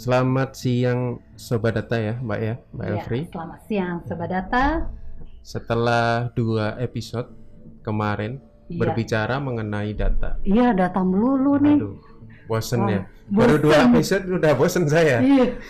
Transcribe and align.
Selamat 0.00 0.56
siang 0.56 1.20
Sobat 1.36 1.76
Data 1.76 2.00
ya 2.00 2.16
Mbak 2.16 2.40
ya, 2.40 2.54
Mbak 2.72 2.86
Ya, 2.88 2.92
Elfri. 2.96 3.20
selamat 3.28 3.60
siang 3.68 3.96
Sobat 4.08 4.32
Data. 4.32 4.88
Setelah 5.44 6.32
dua 6.32 6.80
episode 6.80 7.28
kemarin 7.84 8.40
Iya. 8.72 8.80
berbicara 8.80 9.36
mengenai 9.36 9.92
data. 9.92 10.40
Iya, 10.40 10.72
data 10.72 11.04
melulu 11.04 11.60
nih. 11.60 11.76
Aduh, 11.84 12.00
bosen 12.48 12.80
Wah, 12.80 12.96
ya. 12.96 13.00
Baru 13.28 13.60
dua 13.60 13.76
episode 13.92 14.24
udah 14.24 14.56
bosen 14.56 14.88
saya. 14.88 15.20
Iya. 15.20 15.60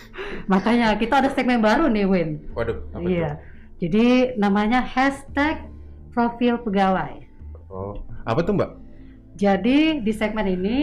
Makanya 0.47 0.95
kita 0.95 1.27
ada 1.27 1.31
segmen 1.35 1.59
baru 1.59 1.91
nih, 1.91 2.07
Win. 2.07 2.31
Waduh, 2.55 2.87
apa 2.95 3.03
Iya. 3.03 3.31
Jadi 3.83 4.39
namanya 4.39 4.79
hashtag 4.79 5.67
profil 6.15 6.63
pegawai. 6.63 7.19
Oh, 7.67 7.99
apa 8.23 8.47
tuh 8.47 8.55
Mbak? 8.55 8.71
Jadi 9.35 10.07
di 10.07 10.13
segmen 10.15 10.47
ini 10.47 10.79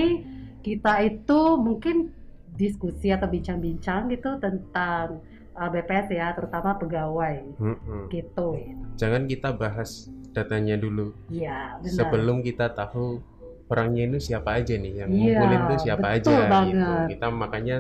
kita 0.68 1.00
itu 1.00 1.56
mungkin 1.56 2.17
diskusi 2.58 3.14
atau 3.14 3.30
bincang-bincang 3.30 4.10
gitu 4.10 4.42
tentang 4.42 5.22
uh, 5.54 5.70
BPS 5.70 6.08
ya, 6.12 6.34
terutama 6.34 6.76
pegawai 6.76 7.46
Mm-mm. 7.56 8.10
gitu. 8.10 8.58
Jangan 8.98 9.30
kita 9.30 9.54
bahas 9.54 10.10
datanya 10.34 10.78
dulu 10.78 11.14
Iya, 11.30 11.78
benar. 11.82 11.94
sebelum 11.94 12.42
kita 12.42 12.70
tahu 12.70 13.22
orangnya 13.68 14.10
itu 14.10 14.34
siapa 14.34 14.58
aja 14.58 14.74
nih 14.74 14.94
yang 15.06 15.10
Iya, 15.10 15.18
ngumpulin 15.18 15.62
tuh 15.66 15.78
siapa 15.82 16.08
betul 16.08 16.18
aja 16.18 16.30
gitu. 16.34 16.50
banget. 16.50 17.06
Kita 17.14 17.28
makanya 17.30 17.78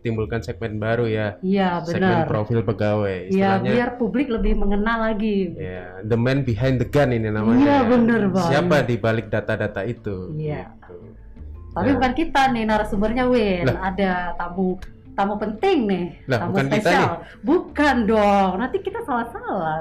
timbulkan 0.00 0.40
segmen 0.40 0.80
baru 0.80 1.04
ya, 1.04 1.36
Iya, 1.44 1.84
segmen 1.84 2.24
benar. 2.24 2.28
profil 2.30 2.64
pegawai. 2.64 3.28
Iya, 3.28 3.60
biar 3.60 3.90
publik 4.00 4.32
lebih 4.32 4.56
mengenal 4.56 5.12
lagi. 5.12 5.52
Ya, 5.60 6.00
the 6.00 6.16
man 6.16 6.40
behind 6.40 6.80
the 6.80 6.88
gun 6.88 7.12
ini 7.12 7.28
namanya. 7.28 7.60
Iya, 7.60 7.76
ya. 7.84 7.98
banget. 8.32 8.48
Siapa 8.48 8.76
di 8.88 8.96
balik 8.96 9.26
data-data 9.28 9.84
itu? 9.84 10.32
Iya. 10.34 10.72
gitu. 10.72 11.09
Tapi 11.70 11.88
Ya. 11.88 11.94
bukan 11.94 12.12
kita 12.14 12.42
nih 12.50 12.64
narasumbernya 12.64 13.24
Win, 13.26 13.64
Lah. 13.64 13.78
ada 13.88 14.10
tamu 14.34 14.74
tamu 15.12 15.34
penting 15.36 15.78
nih, 15.84 16.06
Lah, 16.24 16.38
tamu 16.40 16.50
bukan 16.50 16.66
kita 16.66 16.76
spesial. 16.80 17.10
Bukan 17.40 17.96
dong, 18.06 18.50
nanti 18.56 18.76
kita 18.78 19.00
salah-salah. 19.02 19.80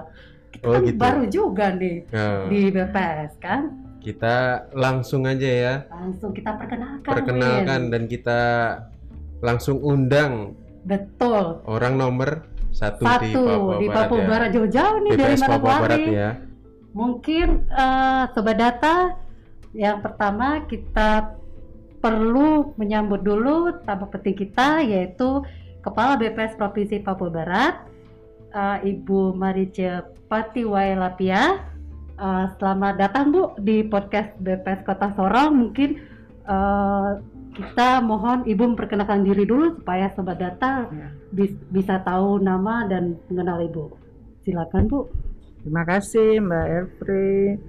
Kita 0.49 0.65
Oh, 0.65 0.73
kan 0.75 0.81
gitu. 0.83 0.97
baru 0.97 1.23
juga 1.25 1.65
nih 1.71 1.97
Nah, 2.09 2.45
di 2.45 2.61
BPS 2.67 3.31
kan. 3.37 3.61
kita 3.99 4.35
langsung 4.71 5.23
aja 5.23 5.45
ya 5.45 5.73
Langsung 5.87 6.31
kita 6.31 6.55
perkenalkan. 6.55 7.03
perkenalkan 7.05 7.81
Win. 7.81 7.91
dan 7.91 8.03
kita 8.05 8.39
langsung 9.39 9.79
undang 9.79 10.55
Betul. 10.81 11.61
orang 11.65 11.95
nomor 11.95 12.29
satu, 12.69 13.01
di 13.19 13.33
Satu 13.33 13.39
Papua 13.39 13.75
di 13.77 13.87
Barat 13.87 13.97
Papua 14.03 14.17
ya. 14.17 14.27
Barat 14.27 14.49
jauh-jauh 14.51 14.97
nih 14.99 15.13
dari 15.13 15.33
BPS 15.33 15.41
Papua 15.41 15.51
Manokwari. 15.51 15.81
Barat 15.81 16.01
ya. 16.07 16.29
Mungkin 16.91 17.47
eh, 17.67 18.23
sobat 18.29 18.57
data 18.57 18.95
yang 19.71 19.97
pertama 19.99 20.47
kita 20.65 21.37
perlu 21.99 22.73
menyambut 22.79 23.21
dulu 23.23 23.75
tamu 23.83 24.07
penting 24.07 24.35
kita 24.35 24.83
yaitu 24.83 25.43
Kepala 25.79 26.19
BPS 26.19 26.59
Provinsi 26.59 26.99
Papua 26.99 27.31
Barat 27.31 27.87
eh, 28.51 28.77
Ibu 28.95 29.31
Marice 29.35 30.03
Patiwailapia. 30.27 31.63
Eh, 32.19 32.45
selamat 32.59 32.99
datang 32.99 33.31
Bu 33.31 33.55
di 33.59 33.87
podcast 33.87 34.35
BPS 34.43 34.83
Kota 34.83 35.15
Sorong. 35.15 35.55
Mungkin 35.55 35.89
eh, 36.43 37.09
kita 37.55 38.03
mohon 38.03 38.43
Ibu 38.43 38.75
memperkenalkan 38.75 39.23
diri 39.23 39.47
dulu 39.47 39.79
supaya 39.79 40.11
sobat 40.15 40.39
data 40.39 40.87
bis- 41.31 41.59
bisa 41.71 42.03
tahu 42.03 42.43
nama 42.43 42.83
dan 42.91 43.15
mengenal 43.31 43.63
Ibu. 43.63 43.83
Silakan 44.43 44.87
Bu. 44.91 45.07
Terima 45.63 45.83
kasih 45.87 46.39
Mbak 46.43 46.65
Elfri 46.71 47.59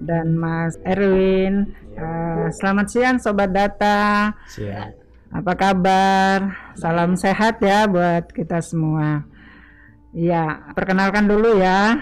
dan 0.00 0.34
Mas 0.34 0.78
Erwin. 0.82 1.74
Eh, 1.94 2.48
selamat 2.50 2.86
siang 2.90 3.16
Sobat 3.22 3.50
Data. 3.54 4.32
Siap. 4.50 5.04
Apa 5.34 5.52
kabar? 5.58 6.38
Salam 6.78 7.18
sehat 7.18 7.58
ya 7.58 7.90
buat 7.90 8.30
kita 8.30 8.62
semua. 8.62 9.26
Iya, 10.14 10.70
perkenalkan 10.78 11.26
dulu 11.26 11.58
ya. 11.58 11.98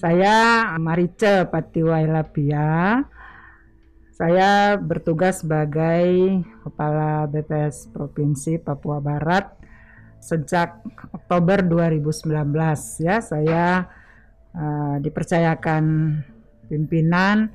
Saya 0.00 0.64
Marice 0.80 1.44
Patiwailapia. 1.52 3.04
Saya 4.16 4.80
bertugas 4.80 5.44
sebagai 5.44 6.40
Kepala 6.64 7.28
BPS 7.28 7.92
Provinsi 7.92 8.56
Papua 8.56 9.00
Barat 9.00 9.60
sejak 10.20 10.80
Oktober 11.12 11.60
2019 11.60 12.32
ya. 13.04 13.20
Saya 13.20 13.84
eh, 14.56 14.96
dipercayakan 15.04 15.84
pimpinan 16.70 17.50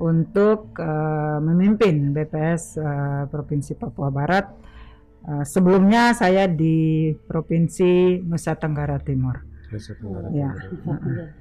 untuk 0.00 0.76
eh, 0.76 1.38
memimpin 1.40 2.12
BPS 2.12 2.76
eh, 2.76 3.22
Provinsi 3.32 3.72
Papua 3.76 4.12
Barat. 4.12 4.44
Eh, 5.24 5.44
sebelumnya 5.48 6.12
saya 6.12 6.48
di 6.48 7.12
Provinsi 7.12 8.20
Nusa 8.24 8.56
Tenggara 8.56 9.00
Timur. 9.00 9.40
Nusa 9.72 9.96
Tenggara 9.96 10.28
Ya. 10.32 10.52
Timur. 10.56 11.40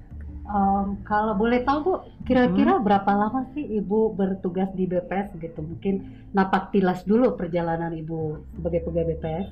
Em, 0.49 0.97
kalau 1.05 1.37
boleh 1.37 1.61
tahu 1.61 1.79
Bu, 1.85 1.93
kira-kira 2.25 2.81
berapa 2.81 3.05
lama 3.13 3.45
sih 3.53 3.61
Ibu 3.61 4.17
bertugas 4.17 4.73
di 4.73 4.89
BPS 4.89 5.37
gitu? 5.37 5.61
Mungkin 5.61 6.25
napak 6.33 6.73
tilas 6.73 7.05
dulu 7.05 7.37
perjalanan 7.37 7.93
Ibu 7.93 8.49
sebagai 8.57 8.81
pegawai 8.81 9.07
BPS. 9.13 9.47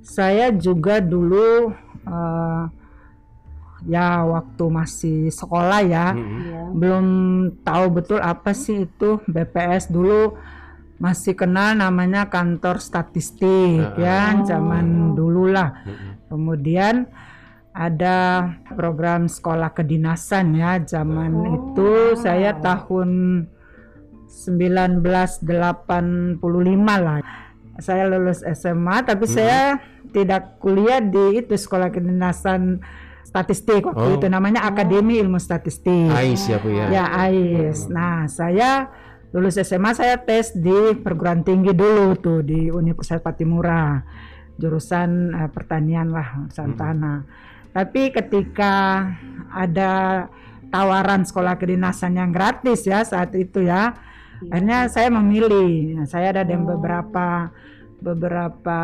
Saya 0.00 0.48
juga 0.56 1.04
dulu 1.04 1.68
eh, 2.08 2.64
ya 3.86 4.24
waktu 4.24 4.64
masih 4.66 5.28
sekolah 5.28 5.80
ya. 5.82 6.06
Iya. 6.12 6.60
belum 6.74 7.06
tahu 7.62 7.84
betul 7.92 8.18
apa 8.18 8.50
sih 8.50 8.84
itu 8.84 9.22
BPS 9.24 9.88
dulu 9.88 10.34
masih 10.98 11.32
kenal 11.32 11.72
namanya 11.72 12.26
kantor 12.26 12.76
statistik 12.78 13.78
Ah. 13.78 13.94
ya 13.96 14.18
Oh. 14.34 14.42
zaman 14.44 15.14
dulu 15.14 15.46
lah. 15.46 15.70
Mm-mm. 15.86 16.26
Kemudian 16.26 17.06
ada 17.70 18.16
program 18.68 19.26
sekolah 19.26 19.70
kedinasan 19.70 20.52
ya 20.52 20.76
zaman 20.82 21.30
Oh. 21.30 21.54
itu 21.54 21.90
saya 22.18 22.50
tahun 22.58 23.08
1985 24.28 26.96
lah. 26.98 27.18
Saya 27.78 28.10
lulus 28.10 28.42
SMA 28.42 28.96
tapi 29.02 29.24
Hmm. 29.24 29.34
saya 29.34 29.62
tidak 30.10 30.58
kuliah 30.58 30.98
di 30.98 31.38
itu 31.38 31.54
sekolah 31.54 31.88
kedinasan 31.88 32.82
statistik 33.28 33.84
waktu 33.84 34.08
Oh. 34.08 34.16
itu 34.16 34.26
namanya 34.26 34.64
Akademi 34.64 35.20
Ilmu 35.20 35.36
Statistik. 35.36 36.08
Ais 36.08 36.48
ya 36.48 36.56
Bu 36.56 36.72
ya. 36.72 36.86
Ya 36.88 37.04
AIS. 37.28 37.92
Nah, 37.92 38.24
saya 38.26 38.88
lulus 39.28 39.60
SMA 39.60 39.92
saya 39.92 40.16
tes 40.16 40.56
di 40.56 40.72
perguruan 40.96 41.44
tinggi 41.44 41.76
dulu 41.76 42.16
tuh 42.16 42.40
di 42.40 42.72
Universitas 42.72 43.20
Patimura. 43.20 44.00
Jurusan 44.56 45.36
eh, 45.36 45.50
pertanian 45.52 46.08
lah, 46.08 46.48
urusan 46.48 46.72
Hmm. 46.72 46.80
tanah. 46.80 47.18
Tapi 47.68 48.10
ketika 48.10 49.04
ada 49.52 49.92
tawaran 50.68 51.22
sekolah 51.22 51.54
kedinasan 51.54 52.16
yang 52.16 52.32
gratis 52.32 52.82
ya 52.82 53.04
saat 53.04 53.30
itu 53.32 53.62
ya, 53.62 53.92
akhirnya 54.48 54.88
saya 54.88 55.12
memilih. 55.12 56.00
Nah, 56.00 56.06
saya 56.08 56.32
ada 56.32 56.42
Oh. 56.48 56.64
beberapa 56.64 57.52
beberapa 57.98 58.80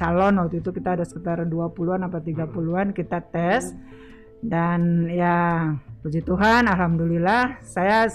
calon 0.00 0.40
waktu 0.40 0.56
itu 0.58 0.72
kita 0.72 0.96
ada 0.96 1.04
sekitar 1.04 1.44
20-an 1.44 2.00
apa 2.02 2.18
30-an 2.18 2.96
kita 2.96 3.20
tes 3.20 3.76
dan 4.40 5.04
ya 5.06 5.68
puji 6.00 6.24
Tuhan 6.24 6.64
alhamdulillah 6.64 7.60
saya 7.60 8.08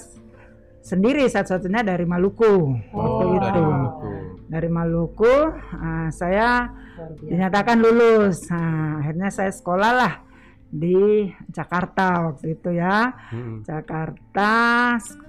sendiri 0.82 1.26
satu-satunya 1.26 1.82
dari 1.82 2.04
Maluku 2.04 2.74
waktu 2.90 3.24
Oh, 3.24 3.30
itu 3.32 3.46
dari 3.46 3.62
Maluku. 3.64 4.10
dari 4.48 4.70
Maluku 4.70 5.36
ah, 5.76 6.10
saya 6.10 6.74
dinyatakan 7.22 7.78
lulus 7.78 8.50
nah, 8.50 8.98
akhirnya 8.98 9.30
saya 9.30 9.52
sekolah 9.52 9.92
lah 9.94 10.14
di 10.66 11.30
Jakarta 11.50 12.26
waktu 12.26 12.58
itu 12.58 12.74
ya 12.74 13.14
Mm-mm. 13.32 13.62
Jakarta 13.64 14.52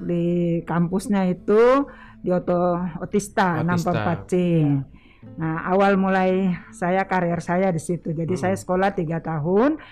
di 0.00 0.25
kampusnya 0.62 1.28
itu 1.28 1.84
di 2.19 2.32
Oto 2.32 2.75
Otista 2.98 3.60
Otista. 3.60 3.92
64C. 3.92 4.32
Nah 5.34 5.67
awal 5.67 5.99
mulai 5.99 6.55
saya 6.70 7.02
karir 7.05 7.43
saya 7.43 7.75
di 7.75 7.82
situ. 7.82 8.14
Jadi 8.14 8.38
Hmm. 8.38 8.43
saya 8.46 8.56
sekolah 8.56 8.94
tiga 8.94 9.19
tahun. 9.19 9.82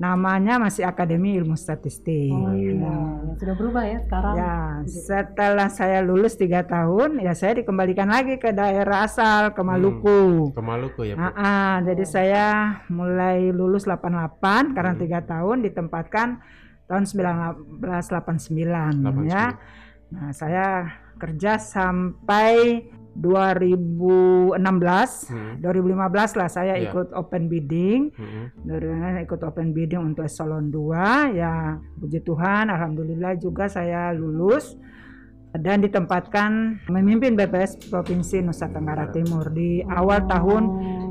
Namanya 0.00 0.56
masih 0.56 0.88
Akademi 0.88 1.36
Ilmu 1.36 1.60
Statistik. 1.60 2.32
Oh 2.32 2.56
iya, 2.56 2.72
Nah, 2.72 3.36
sudah 3.36 3.52
berubah 3.52 3.84
ya 3.84 4.00
sekarang. 4.00 4.32
Ya, 4.32 4.80
setelah 4.88 5.68
saya 5.68 6.00
lulus 6.00 6.40
tiga 6.40 6.64
tahun, 6.64 7.20
ya 7.20 7.36
saya 7.36 7.60
dikembalikan 7.60 8.08
lagi 8.08 8.40
ke 8.40 8.48
daerah 8.48 9.04
asal 9.04 9.52
ke 9.52 9.60
Maluku. 9.60 10.56
Ke 10.56 10.62
Maluku 10.64 11.04
ya 11.04 11.20
Bu. 11.20 11.22
Ah, 11.28 11.36
ah, 11.36 11.74
jadi 11.84 12.04
saya 12.08 12.44
mulai 12.88 13.52
lulus 13.52 13.84
88 13.84 14.72
karena 14.72 14.96
tiga 14.96 15.20
tahun 15.20 15.68
ditempatkan 15.68 16.40
tahun 16.88 17.04
1989 17.04 19.28
ya. 19.28 19.60
Nah, 20.16 20.32
saya 20.32 20.96
kerja 21.20 21.60
sampai 21.60 22.88
2016. 23.20 24.56
Hmm. 25.28 25.60
2015 25.60 26.34
lah 26.40 26.48
saya 26.48 26.74
Ya. 26.74 26.88
ikut 26.88 27.12
open 27.12 27.46
bidding. 27.46 28.10
Dari 28.64 28.88
ikut 29.22 29.40
open 29.44 29.70
bidding 29.70 30.00
untuk 30.00 30.24
eselon 30.24 30.72
2 30.72 31.36
ya 31.36 31.76
puji 32.00 32.24
Tuhan 32.24 32.72
alhamdulillah 32.72 33.36
juga 33.36 33.68
saya 33.68 34.10
lulus 34.10 34.74
dan 35.50 35.82
ditempatkan 35.82 36.78
memimpin 36.86 37.34
BPS 37.34 37.90
Provinsi 37.90 38.38
Nusa 38.38 38.70
Tenggara 38.70 39.10
Timur 39.10 39.50
di 39.50 39.82
awal 39.82 40.22
tahun 40.30 40.62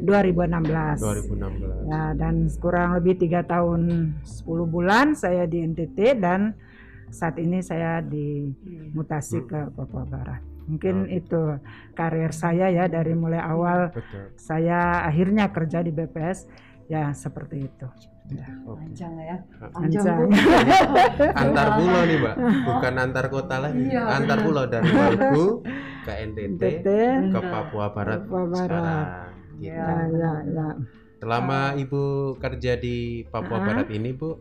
2016. 0.07 1.03
2016. 1.03 1.91
Ya, 1.91 2.15
dan 2.15 2.47
kurang 2.63 2.95
lebih 2.95 3.19
tiga 3.19 3.43
tahun 3.43 4.15
10 4.23 4.47
bulan 4.63 5.11
saya 5.11 5.43
di 5.43 5.59
NTT 5.59 6.15
dan 6.23 6.55
saat 7.11 7.35
ini 7.35 7.59
saya 7.59 7.99
dimutasi 7.99 9.43
ke 9.43 9.75
Papua 9.75 10.07
Barat. 10.07 10.39
Mungkin 10.69 11.09
itu 11.09 11.57
karir 11.97 12.29
saya 12.29 12.69
ya 12.69 12.85
dari 12.85 13.17
mulai 13.17 13.41
awal 13.41 13.89
Betul. 13.89 14.37
saya 14.37 15.03
akhirnya 15.09 15.49
kerja 15.49 15.81
di 15.81 15.89
BPS 15.89 16.45
ya 16.85 17.09
seperti 17.13 17.65
itu. 17.65 17.87
Ya. 18.29 18.45
Panjang 18.61 19.13
ya. 19.17 19.37
Panjang. 19.73 20.29
Antar 21.41 21.67
pulau 21.81 22.01
nih, 22.05 22.17
Mbak. 22.21 22.35
Bukan 22.61 22.93
antar 23.01 23.25
kota 23.33 23.55
lagi. 23.57 23.89
Iya, 23.89 24.05
antar 24.05 24.37
pulau 24.45 24.69
dari 24.69 24.89
Maluku 24.93 25.65
ke 26.05 26.13
NTT 26.29 26.85
ke 27.33 27.39
Papua 27.41 27.89
Barat 27.89 28.21
Papua 28.21 28.43
Barat. 28.45 28.61
sekarang. 28.61 29.05
Gitu. 29.57 29.73
Ya, 29.73 29.89
ya, 30.13 30.31
ya. 30.45 30.67
Selama 31.19 31.73
Ibu 31.73 32.03
kerja 32.37 32.77
di 32.77 33.25
Papua. 33.27 33.65
Barat 33.65 33.89
ini, 33.89 34.13
Bu, 34.13 34.37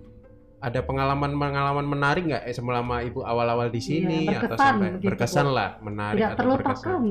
ada 0.58 0.81
pengalaman-pengalaman 0.81 1.87
menarik 1.87 2.26
nggak 2.26 2.43
eh, 2.43 2.50
selama 2.50 2.99
Ibu 3.00 3.22
awal-awal 3.22 3.69
di 3.69 3.78
sini 3.78 4.26
Iya, 4.26 4.43
atau 4.43 4.49
berkesan 4.49 4.58
sampai 4.58 4.88
begitu, 4.90 5.06
berkesan 5.06 5.46
lah, 5.49 5.70
menarik 5.78 6.16
Tidak 6.16 6.28
atau 6.28 6.38
terlupakan. 6.40 6.66
berkesan? 6.75 7.02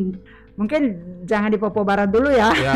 Mungkin 0.58 0.82
jangan 1.24 1.50
di 1.50 1.58
Papua 1.58 1.86
Barat 1.86 2.10
dulu 2.10 2.28
ya. 2.28 2.50
Ya, 2.52 2.74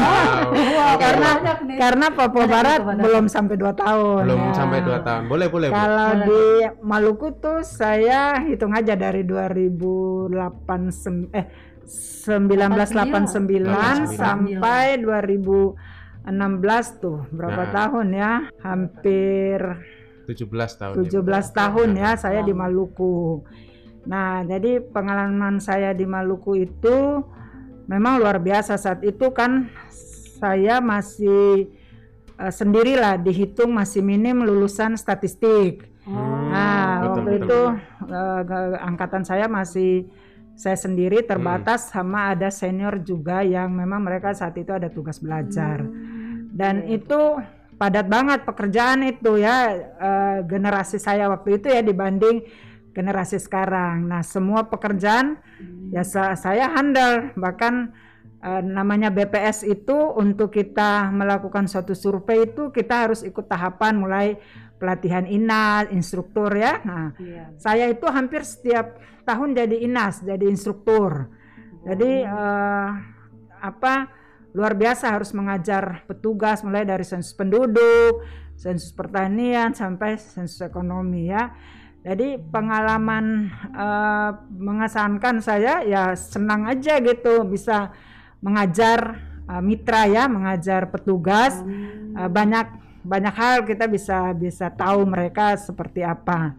karena 1.03 1.29
karena 1.75 2.05
Papua 2.09 2.45
Barat 2.45 2.77
belum 2.77 3.25
sampai 3.25 3.57
dua 3.57 3.73
tahun. 3.73 4.21
belum 4.23 4.39
ya. 4.39 4.53
sampai 4.53 4.79
dua 4.79 4.99
tahun. 5.01 5.23
Boleh, 5.25 5.47
boleh, 5.49 5.67
Bu. 5.67 5.75
Kalau 5.75 6.07
Boleh. 6.07 6.23
di 6.23 6.43
Maluku 6.79 7.27
tuh 7.35 7.59
saya 7.61 8.21
hitung 8.39 8.71
aja 8.71 8.93
dari 8.93 9.25
2008 9.25 10.29
sem- 10.87 11.27
eh 11.31 11.49
1989 11.83 13.25
89. 14.07 14.13
sampai 14.13 15.01
2016 15.01 15.75
tuh 16.95 17.25
berapa 17.29 17.63
Nah. 17.63 17.71
tahun 17.73 18.07
ya? 18.13 18.33
Hampir 18.61 19.57
17 20.27 20.47
tahun. 20.77 20.93
17 21.01 21.07
Ibu. 21.07 21.55
tahun 21.55 21.89
ya 21.97 22.11
saya 22.17 22.41
di. 22.45 22.53
Maluku. 22.53 23.41
Nah, 24.05 24.41
jadi 24.45 24.81
pengalaman 24.81 25.61
saya 25.61 25.93
di 25.93 26.09
Maluku 26.09 26.57
itu 26.57 27.21
memang 27.85 28.17
luar 28.17 28.41
biasa 28.41 28.77
saat 28.77 29.05
itu 29.05 29.29
kan 29.33 29.69
saya 30.41 30.81
masih 30.81 31.69
eh, 32.39 32.53
sendirilah 32.53 33.21
dihitung 33.21 33.73
masih 33.73 34.01
minim 34.01 34.41
lulusan 34.41 34.97
statistik. 34.97 35.85
Oh. 36.09 36.17
Nah, 36.49 37.05
betul, 37.05 37.05
waktu 37.05 37.21
betul. 37.21 37.45
itu 37.45 37.59
ke- 38.49 38.79
angkatan 38.81 39.21
saya 39.21 39.45
masih 39.45 40.09
saya 40.57 40.77
sendiri 40.77 41.25
terbatas 41.25 41.89
sama 41.89 42.33
ada 42.37 42.53
senior 42.53 43.01
juga 43.01 43.41
yang 43.41 43.73
memang 43.73 44.01
mereka 44.05 44.33
saat 44.33 44.53
itu 44.57 44.69
ada 44.69 44.89
tugas 44.93 45.17
belajar. 45.17 45.81
Dan 46.51 46.85
itu 46.85 47.39
padat 47.81 48.05
banget 48.05 48.45
pekerjaan 48.45 49.01
itu 49.01 49.41
ya 49.41 49.73
eh, 49.97 50.37
generasi 50.45 51.01
saya 51.01 51.25
waktu 51.33 51.57
itu 51.57 51.65
ya 51.65 51.81
dibanding 51.81 52.45
generasi 52.93 53.41
sekarang. 53.41 54.05
Nah, 54.05 54.21
semua 54.21 54.69
pekerjaan 54.69 55.41
ya 55.89 56.05
sa- 56.05 56.37
saya 56.37 56.69
handal 56.69 57.33
bahkan 57.33 57.89
eh, 58.37 58.61
namanya 58.61 59.09
BPS 59.09 59.65
itu 59.65 59.97
untuk 60.13 60.53
kita 60.53 61.09
melakukan 61.09 61.65
suatu 61.65 61.97
survei 61.97 62.45
itu 62.45 62.69
kita 62.69 63.09
harus 63.09 63.25
ikut 63.25 63.49
tahapan 63.49 63.97
mulai 63.97 64.27
pelatihan 64.77 65.25
INAS, 65.25 65.89
instruktur 65.89 66.53
ya. 66.53 66.81
Nah, 66.85 67.13
Iya. 67.17 67.53
saya 67.57 67.85
itu 67.89 68.05
hampir 68.09 68.45
setiap 68.45 68.97
tahun 69.25 69.53
jadi 69.53 69.77
INAS, 69.85 70.21
jadi 70.21 70.45
instruktur. 70.45 71.33
Jadi 71.81 72.25
eh, 72.25 72.89
apa 73.61 73.93
luar 74.51 74.75
biasa 74.75 75.15
harus 75.15 75.31
mengajar 75.31 76.03
petugas 76.07 76.63
mulai 76.63 76.83
dari 76.83 77.03
sensus 77.07 77.31
penduduk, 77.31 78.23
sensus 78.55 78.91
pertanian 78.91 79.71
sampai 79.71 80.19
sensus 80.19 80.59
ekonomi 80.59 81.31
ya. 81.31 81.55
Jadi 82.01 82.37
pengalaman 82.37 83.49
eh, 83.71 84.31
mengesankan 84.57 85.39
saya 85.39 85.85
ya 85.85 86.17
senang 86.17 86.65
aja 86.65 86.97
gitu 86.99 87.45
bisa 87.45 87.93
mengajar 88.41 89.21
eh, 89.45 89.61
mitra 89.61 90.09
ya, 90.09 90.25
mengajar 90.25 90.89
petugas 90.89 91.61
Eh, 92.11 92.29
banyak 92.29 92.67
banyak 93.01 93.33
hal 93.33 93.57
kita 93.63 93.87
bisa 93.87 94.35
bisa 94.35 94.67
tahu 94.67 95.07
mereka 95.07 95.55
seperti 95.55 96.03
apa. 96.03 96.53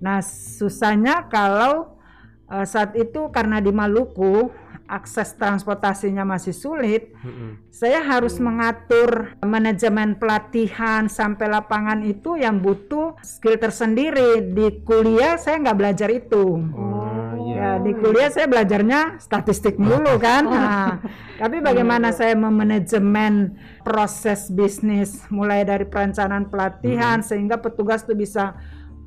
Nah 0.00 0.24
susahnya 0.24 1.28
kalau 1.28 2.00
eh, 2.48 2.64
saat 2.64 2.96
itu 2.96 3.28
karena 3.28 3.60
di 3.60 3.68
Maluku 3.68 4.48
akses 4.84 5.32
transportasinya 5.40 6.22
masih 6.28 6.52
sulit, 6.52 7.12
Mm-mm. 7.24 7.56
saya 7.72 8.04
harus 8.04 8.36
mengatur 8.36 9.32
manajemen 9.40 10.16
pelatihan 10.20 11.08
sampai 11.08 11.48
lapangan 11.48 12.04
itu 12.04 12.36
yang 12.36 12.60
butuh 12.60 13.16
skill 13.24 13.56
tersendiri. 13.56 14.44
Di 14.52 14.84
kuliah 14.84 15.40
saya 15.40 15.60
nggak 15.64 15.78
belajar 15.78 16.08
itu. 16.12 16.60
Oh, 16.70 17.32
iya. 17.48 17.54
Ya, 17.54 17.70
di 17.80 17.92
kuliah 17.96 18.28
saya 18.28 18.44
belajarnya 18.44 19.22
statistik 19.22 19.80
dulu 19.80 20.20
kan. 20.26 20.42
Nah, 20.44 21.00
tapi 21.40 21.64
bagaimana 21.64 22.12
saya 22.12 22.36
memanajemen 22.36 23.56
proses 23.80 24.52
bisnis 24.52 25.24
mulai 25.32 25.64
dari 25.64 25.88
perencanaan 25.88 26.52
pelatihan 26.52 27.24
sehingga 27.24 27.56
petugas 27.56 28.04
tuh 28.04 28.16
bisa 28.16 28.58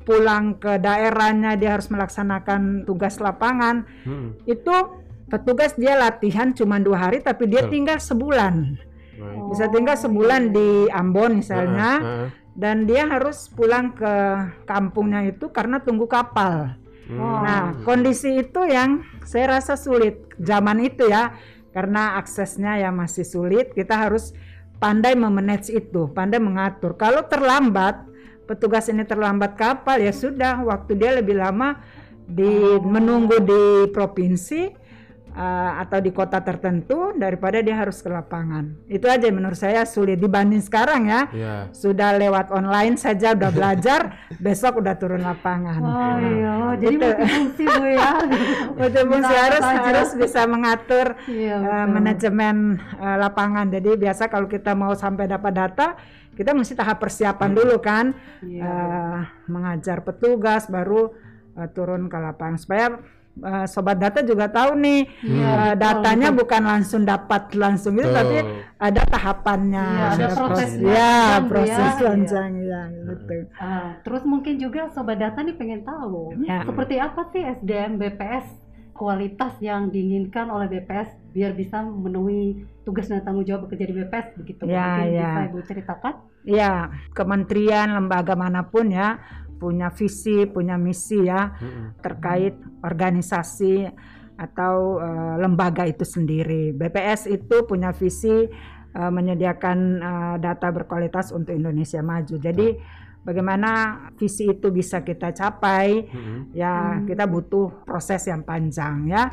pulang 0.02 0.56
ke 0.56 0.80
daerahnya 0.80 1.52
dia 1.60 1.76
harus 1.76 1.92
melaksanakan 1.92 2.88
tugas 2.88 3.20
lapangan 3.20 3.84
Mm-mm. 4.08 4.40
itu 4.48 4.72
petugas 5.28 5.76
dia 5.76 5.94
latihan 5.94 6.50
cuma 6.56 6.80
dua 6.80 7.08
hari 7.08 7.20
tapi 7.20 7.46
dia 7.46 7.68
tinggal 7.68 8.00
sebulan 8.00 8.76
Baik. 9.18 9.40
bisa 9.52 9.64
tinggal 9.68 9.96
sebulan 9.96 10.50
di 10.50 10.88
Ambon 10.92 11.40
misalnya 11.44 11.90
heeh. 12.00 12.26
dan 12.56 12.88
dia 12.88 13.06
harus 13.06 13.48
pulang 13.52 13.92
ke 13.92 14.14
kampungnya 14.64 15.28
itu 15.28 15.52
karena 15.52 15.78
tunggu 15.84 16.08
kapal 16.08 16.76
Hmm. 17.08 17.40
Nah, 17.40 17.62
kondisi 17.88 18.36
itu 18.44 18.68
yang 18.68 19.00
saya 19.24 19.58
rasa 19.58 19.80
sulit 19.80 20.28
zaman 20.36 20.84
itu 20.84 21.08
ya, 21.08 21.32
karena 21.72 22.20
aksesnya 22.20 22.76
yang 22.76 23.00
masih 23.00 23.24
sulit, 23.24 23.72
kita 23.72 23.96
harus 23.96 24.36
pandai 24.76 25.16
memanage 25.16 25.72
itu, 25.72 26.12
pandai 26.12 26.36
mengatur. 26.36 27.00
Kalau 27.00 27.24
terlambat, 27.24 28.04
petugas 28.44 28.92
ini 28.92 29.08
terlambat 29.08 29.56
kapal 29.56 30.04
ya 30.04 30.12
sudah, 30.12 30.60
waktu 30.68 31.00
dia 31.00 31.16
lebih 31.16 31.40
lama 31.40 31.80
di 32.28 32.76
menunggu 32.84 33.40
di 33.40 33.88
provinsi 33.88 34.68
uh, 35.38 35.78
atau 35.78 36.02
di 36.02 36.10
kota 36.10 36.42
tertentu 36.42 37.14
daripada 37.14 37.62
dia 37.62 37.78
harus 37.78 38.02
ke 38.02 38.10
lapangan. 38.10 38.74
Itu 38.90 39.06
aja 39.06 39.30
menurut 39.30 39.54
saya 39.54 39.86
sulit 39.86 40.18
dibanding 40.18 40.58
sekarang 40.58 41.06
ya. 41.06 41.20
Ya. 41.30 41.54
Sudah 41.70 42.18
lewat 42.18 42.50
online 42.50 42.98
saja 42.98 43.38
udah 43.38 43.54
belajar, 43.54 44.18
besok 44.44 44.82
udah 44.82 44.98
turun 44.98 45.22
lapangan. 45.22 45.78
Oh 45.78 46.16
iya, 46.18 46.54
jadi 46.76 46.86
Gitu. 46.90 47.06
multifungsi 47.06 47.64
bu 47.64 47.84
ya. 47.86 48.10
Multifungsi 48.78 49.22
Bisa 49.30 49.38
harus 49.38 49.62
aja. 49.64 49.80
harus 49.86 50.10
bisa 50.12 50.40
mengatur 50.44 51.06
Iya, 51.24 51.54
eh, 51.54 51.62
betul. 51.62 51.94
manajemen 51.94 52.56
eh, 52.98 53.16
lapangan. 53.16 53.66
Jadi 53.70 53.90
biasa 53.94 54.26
kalau 54.26 54.50
kita 54.50 54.74
mau 54.74 54.90
sampai 54.92 55.24
dapat 55.24 55.52
data, 55.54 55.94
kita 56.34 56.50
mesti 56.50 56.74
tahap 56.74 56.98
persiapan 56.98 57.50
dulu 57.54 57.78
kan, 57.78 58.10
Iya. 58.42 58.66
Eh, 58.66 59.18
mengajar 59.46 60.02
petugas, 60.02 60.66
baru 60.66 61.14
eh, 61.54 61.68
turun 61.70 62.06
ke 62.06 62.16
lapangan 62.16 62.58
supaya 62.58 62.86
eh, 63.40 63.66
sobat 63.66 63.96
data 63.96 64.20
juga 64.20 64.46
tahu 64.46 64.74
nih 64.76 65.00
Iya, 65.20 65.46
eh, 65.46 65.56
betul, 65.70 65.78
datanya 65.78 66.28
betul. 66.28 66.38
bukan 66.42 66.62
langsung 66.64 67.02
dapat 67.02 67.42
langsung 67.54 67.94
itu, 67.94 68.04
Betul. 68.04 68.18
tapi 68.18 68.36
ada 68.78 69.02
tahapannya, 69.04 69.86
Iya, 69.88 70.06
ada 70.12 70.26
prosesnya 70.30 70.86
ya 70.88 71.12
panjang, 71.12 71.40
Bu, 71.40 71.48
proses 71.48 71.92
ya. 71.92 72.02
panjang 72.02 72.50
ya, 72.60 72.82
gitu. 72.90 73.34
Ah, 73.56 73.88
terus 74.02 74.22
mungkin 74.22 74.54
juga 74.56 74.80
sobat 74.90 75.18
data 75.18 75.38
nih 75.40 75.54
pengen 75.54 75.82
tahu 75.82 76.34
Ya. 76.40 76.62
seperti 76.62 76.94
apa 76.96 77.20
sih 77.30 77.42
SDM 77.42 77.96
BPS 77.96 78.46
kualitas 78.92 79.54
yang 79.62 79.88
diinginkan 79.88 80.50
oleh 80.50 80.66
BPS 80.66 81.14
biar 81.30 81.54
bisa 81.54 81.78
memenuhi 81.80 82.66
tugas 82.82 83.06
dan 83.06 83.22
tanggung 83.22 83.46
jawab 83.46 83.66
bekerja 83.66 83.86
di 83.86 83.94
BPS 83.94 84.26
begitu? 84.34 84.62
Ya, 84.66 84.82
mungkin 84.98 85.14
ya. 85.14 85.22
bisa 85.22 85.40
ibu 85.46 85.58
ceritakan 85.62 86.14
Ya, 86.42 86.72
kementerian, 87.12 87.92
lembaga 87.92 88.32
mana 88.32 88.64
pun 88.64 88.88
ya 88.88 89.20
punya 89.58 89.90
visi, 89.90 90.46
punya 90.46 90.78
misi 90.78 91.26
ya 91.26 91.52
Mm-mm. 91.52 91.98
terkait 92.00 92.54
organisasi 92.80 93.90
atau 94.38 95.02
eh, 95.02 95.34
lembaga 95.42 95.82
itu 95.84 96.06
sendiri. 96.06 96.70
BPS 96.72 97.26
itu 97.26 97.66
punya 97.66 97.90
visi 97.90 98.46
eh, 98.94 99.10
menyediakan 99.10 99.78
eh, 99.98 100.36
data 100.38 100.70
berkualitas 100.70 101.34
untuk 101.34 101.52
Indonesia 101.52 101.98
maju. 102.00 102.38
Jadi 102.38 102.68
bagaimana 103.18 103.70
visi 104.14 104.46
itu 104.46 104.70
bisa 104.70 105.02
kita 105.02 105.34
capai? 105.34 106.06
Ya, 106.54 106.96
Hmm. 106.96 107.04
kita 107.04 107.26
butuh 107.26 107.82
proses 107.82 108.24
yang 108.30 108.46
panjang 108.46 109.10
ya. 109.10 109.26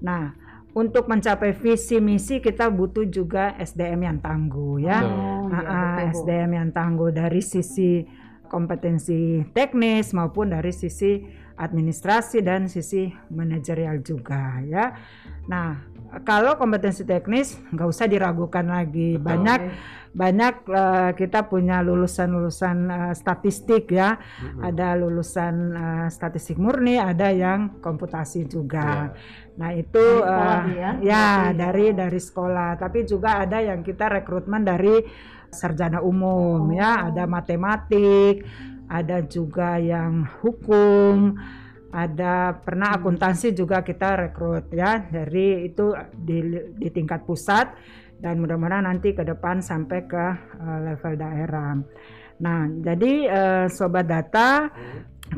Nah, 0.00 0.32
untuk 0.74 1.06
mencapai 1.06 1.54
visi 1.54 1.98
misi 1.98 2.38
kita 2.38 2.66
butuh 2.66 3.06
juga 3.06 3.54
SDM 3.58 4.00
yang 4.06 4.18
tangguh 4.18 4.82
ya. 4.82 4.98
Oh, 5.02 5.46
betul, 5.46 5.66
Bu. 5.66 6.10
SDM 6.14 6.50
yang 6.50 6.70
tangguh 6.70 7.10
dari 7.10 7.42
sisi 7.42 8.02
kompetensi 8.54 9.42
teknis 9.50 10.14
maupun 10.14 10.54
dari 10.54 10.70
sisi 10.70 11.42
administrasi 11.58 12.38
dan 12.46 12.70
sisi 12.70 13.10
manajerial 13.34 13.98
juga 14.06 14.62
ya. 14.62 14.94
Nah, 15.50 15.74
kalau 16.22 16.54
kompetensi 16.54 17.02
teknis 17.02 17.58
nggak 17.74 17.88
usah 17.90 18.06
diragukan 18.06 18.62
lagi. 18.70 19.18
Betul. 19.18 19.26
Banyak 19.26 19.60
banyak 20.14 20.54
eh, 20.70 21.10
kita 21.18 21.50
punya 21.50 21.82
lulusan-lulusan 21.82 22.78
eh, 22.86 23.14
statistik 23.18 23.90
ya. 23.90 24.14
Mm-mm. 24.18 24.62
Ada 24.70 24.94
lulusan 24.94 25.54
eh, 25.74 26.08
statistik 26.14 26.58
murni, 26.58 27.02
ada 27.02 27.34
yang 27.34 27.82
komputasi 27.82 28.46
juga. 28.46 29.10
Nah, 29.54 29.70
itu 29.70 30.04
eh, 30.22 30.62
ya? 30.74 30.90
ya 30.98 31.26
dari 31.54 31.94
dari 31.94 32.18
sekolah, 32.18 32.74
tapi 32.74 33.06
juga 33.06 33.38
ada 33.46 33.62
yang 33.62 33.86
kita 33.86 34.10
rekrutmen 34.10 34.66
dari 34.66 34.98
sarjana 35.54 36.02
umum 36.02 36.70
Oh. 36.70 36.74
ya, 36.74 37.06
ada 37.14 37.30
matematik, 37.30 38.42
ada 38.90 39.22
juga 39.22 39.78
yang 39.78 40.26
hukum, 40.42 41.38
ada 41.94 42.58
pernah 42.58 42.90
Hmm. 42.90 42.98
akuntansi 42.98 43.54
juga 43.54 43.86
kita 43.86 44.18
rekrut 44.26 44.74
ya 44.74 45.06
dari 45.06 45.70
itu 45.70 45.94
di, 46.10 46.42
di 46.74 46.88
tingkat 46.90 47.22
pusat 47.22 47.70
dan 48.18 48.42
mudah-mudahan 48.42 48.90
nanti 48.90 49.14
ke 49.14 49.22
depan 49.22 49.62
sampai 49.62 50.02
ke 50.10 50.24
eh, 50.58 50.78
level 50.90 51.14
daerah. 51.14 51.78
Nah, 52.42 52.66
jadi 52.82 53.12
eh, 53.30 53.66
sobat 53.70 54.10
data 54.10 54.74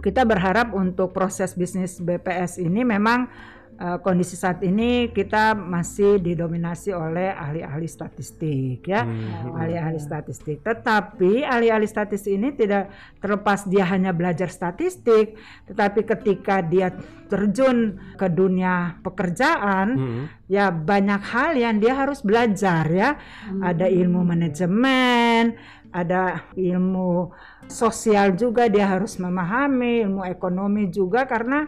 kita 0.00 0.25
berharap 0.25 0.73
untuk 0.73 1.12
proses 1.12 1.52
bisnis 1.52 2.00
BPS 2.00 2.56
ini 2.58 2.82
memang 2.82 3.28
eh, 3.76 3.99
kondisi 4.00 4.35
saat 4.35 4.64
ini 4.64 5.12
kita 5.12 5.52
masih 5.52 6.16
didominasi 6.18 6.97
oleh 6.97 7.30
ahli-ahli 7.30 7.85
statistik 7.85 8.88
ya 8.88 9.04
Hmm. 9.04 9.52
ahli-ahli 9.52 10.00
statistik. 10.00 10.64
Tetapi 10.64 11.45
ahli-ahli 11.45 11.85
statistik 11.85 12.33
ini 12.37 12.56
tidak 12.56 12.88
terlepas 13.21 13.68
dia 13.68 13.85
hanya 13.87 14.16
belajar 14.16 14.49
statistik, 14.49 15.37
tetapi 15.68 16.00
ketika 16.09 16.64
dia 16.64 16.92
terjun 17.28 17.99
ke 18.16 18.26
dunia 18.30 18.97
pekerjaan, 19.04 19.88
Hmm. 19.97 20.25
ya 20.47 20.71
banyak 20.71 21.23
hal 21.26 21.52
yang 21.59 21.76
dia 21.76 21.95
harus 21.95 22.23
belajar 22.23 22.87
ya. 22.88 23.18
Ada 23.61 23.90
ilmu 23.90 24.23
manajemen, 24.23 25.59
ada 25.90 26.47
ilmu 26.54 27.33
sosial 27.66 28.37
juga 28.37 28.68
dia 28.68 28.87
harus 28.87 29.18
memahami, 29.18 30.06
ilmu 30.06 30.23
ekonomi 30.28 30.87
juga 30.92 31.26
karena 31.26 31.66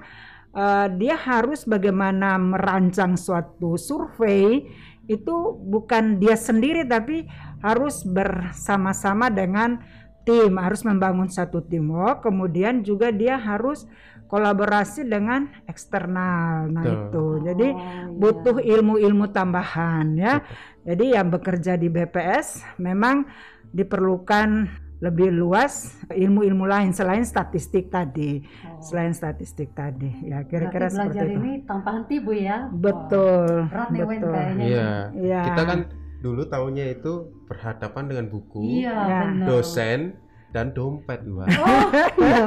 eh, 0.54 0.86
dia 0.96 1.16
harus 1.16 1.64
bagaimana 1.68 2.36
merancang 2.36 3.16
suatu 3.16 3.76
survei 3.76 4.68
itu 5.08 5.56
bukan 5.56 6.20
dia 6.20 6.36
sendiri 6.36 6.84
tapi 6.84 7.24
harus 7.64 8.04
bersama-sama 8.04 9.32
dengan 9.32 9.80
tim, 10.28 10.60
harus 10.60 10.84
membangun 10.84 11.32
satu 11.32 11.64
teamwork, 11.64 12.20
kemudian 12.20 12.84
juga 12.84 13.08
dia 13.08 13.40
harus 13.40 13.88
kolaborasi 14.28 15.08
dengan 15.08 15.48
eksternal. 15.64 16.68
Nah, 16.68 16.84
Betul. 16.84 16.92
itu. 16.92 17.24
Jadi 17.48 17.68
Oh, 17.72 17.80
iya. 17.80 18.12
butuh 18.12 18.56
ilmu-ilmu 18.60 19.32
tambahan 19.32 20.12
ya. 20.20 20.44
Jadi 20.84 21.16
yang 21.16 21.32
bekerja 21.32 21.80
di 21.80 21.88
BPS 21.88 22.76
memang 22.76 23.24
diperlukan 23.72 24.68
lebih 24.98 25.30
luas 25.30 25.94
ilmu-ilmu 26.10 26.66
lain 26.66 26.90
selain 26.90 27.22
statistik 27.22 27.86
tadi, 27.86 28.42
Oh. 28.66 28.82
selain 28.82 29.14
statistik 29.14 29.70
tadi. 29.70 30.10
Ya, 30.26 30.42
kira-kira 30.42 30.90
belajar 30.90 31.22
seperti 31.22 31.32
itu. 31.32 31.38
ini 31.38 31.52
tanpa 31.62 31.88
henti 31.94 32.16
bu 32.18 32.32
ya. 32.34 32.66
Betul. 32.68 33.46
Wah, 33.62 33.70
berat 33.70 33.88
nih 33.88 34.02
Wen 34.02 34.18
betul. 34.18 34.32
kayaknya. 34.32 34.64
Iya. 34.66 34.90
Iya. 35.14 35.40
Kita 35.46 35.62
kan 35.64 35.78
dulu 36.18 36.42
tahunya 36.44 36.84
itu 36.92 37.12
berhadapan 37.46 38.04
dengan 38.06 38.26
buku, 38.26 38.62
Iya 38.82 38.90
Ya. 38.98 39.20
benar. 39.24 39.46
dosen, 39.46 40.00
dan 40.48 40.72
dompet, 40.72 41.20
Mbak. 41.22 41.46
Oh 41.46 41.46
iya. 42.24 42.42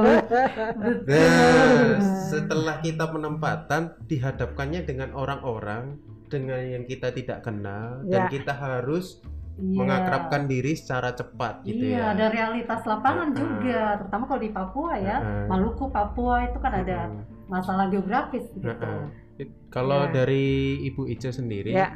Nah, 1.07 1.97
setelah 2.27 2.81
kita 2.81 3.05
penempatan 3.07 3.81
dihadapkannya 4.05 4.81
dengan 4.83 5.13
orang-orang 5.13 6.01
dengan 6.27 6.59
yang 6.59 6.83
kita 6.83 7.11
tidak 7.11 7.43
kenal 7.43 8.01
dan 8.07 8.25
Ya. 8.25 8.31
kita 8.31 8.51
harus 8.51 9.19
Iya. 9.61 9.77
mengakrabkan 9.77 10.49
diri 10.49 10.73
secara 10.73 11.13
cepat 11.13 11.61
gitu 11.61 11.85
Iya, 11.85 12.01
ya. 12.01 12.05
ada 12.17 12.25
realitas 12.27 12.81
lapangan 12.81 13.29
Heeh. 13.29 13.37
juga, 13.37 13.81
terutama 14.01 14.23
kalau 14.25 14.41
di 14.41 14.49
Papua 14.49 14.91
ya, 14.97 15.17
Heeh. 15.21 15.45
Maluku, 15.45 15.85
Papua 15.87 16.49
itu 16.49 16.57
kan 16.57 16.73
ada 16.73 16.99
Heeh. 17.05 17.23
masalah 17.45 17.85
geografis 17.87 18.49
gitu. 18.51 18.65
Heeh. 18.67 19.05
It- 19.37 19.53
Kalau 19.69 20.09
Ya. 20.09 20.25
dari 20.25 20.45
Ibu 20.83 21.07
Ica 21.07 21.29
sendiri, 21.29 21.71
Ya. 21.71 21.93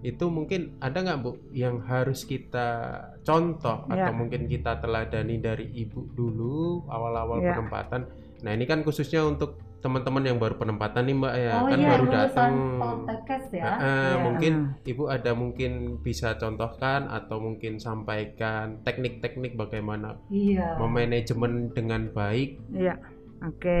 itu 0.00 0.28
mungkin 0.28 0.76
ada 0.78 1.02
nggak 1.02 1.18
Bu 1.18 1.30
yang 1.50 1.82
harus 1.82 2.22
kita 2.22 2.68
contoh 3.22 3.88
Ya. 3.90 4.06
atau 4.06 4.12
mungkin 4.14 4.46
kita 4.46 4.78
teladani 4.78 5.40
dari 5.40 5.66
Ibu 5.66 6.12
dulu 6.12 6.84
awal-awal 6.86 7.40
Ya. 7.40 7.56
penempatan. 7.56 8.06
Nah 8.44 8.52
ini 8.52 8.62
kan 8.62 8.84
khususnya 8.84 9.24
untuk 9.24 9.56
teman-teman 9.84 10.24
yang 10.24 10.38
baru 10.40 10.56
penempatan 10.56 11.04
nih 11.06 11.16
Mbak 11.20 11.34
ya, 11.36 11.52
oh 11.52 11.66
kan 11.68 11.78
iya, 11.78 11.88
baru 11.92 12.04
datang. 12.08 12.52
Ya. 13.52 13.72
Heeh, 13.78 14.10
Iya. 14.10 14.22
Mungkin 14.24 14.54
Ibu 14.82 15.04
ada 15.06 15.30
mungkin 15.36 15.72
bisa 16.02 16.34
contohkan 16.40 17.06
atau 17.06 17.36
mungkin 17.38 17.78
sampaikan 17.78 18.82
teknik-teknik 18.82 19.54
bagaimana 19.54 20.18
Iya. 20.32 20.80
memanajemen 20.80 21.70
dengan 21.76 22.10
baik. 22.10 22.58
Iya, 22.72 22.98
oke. 23.44 23.80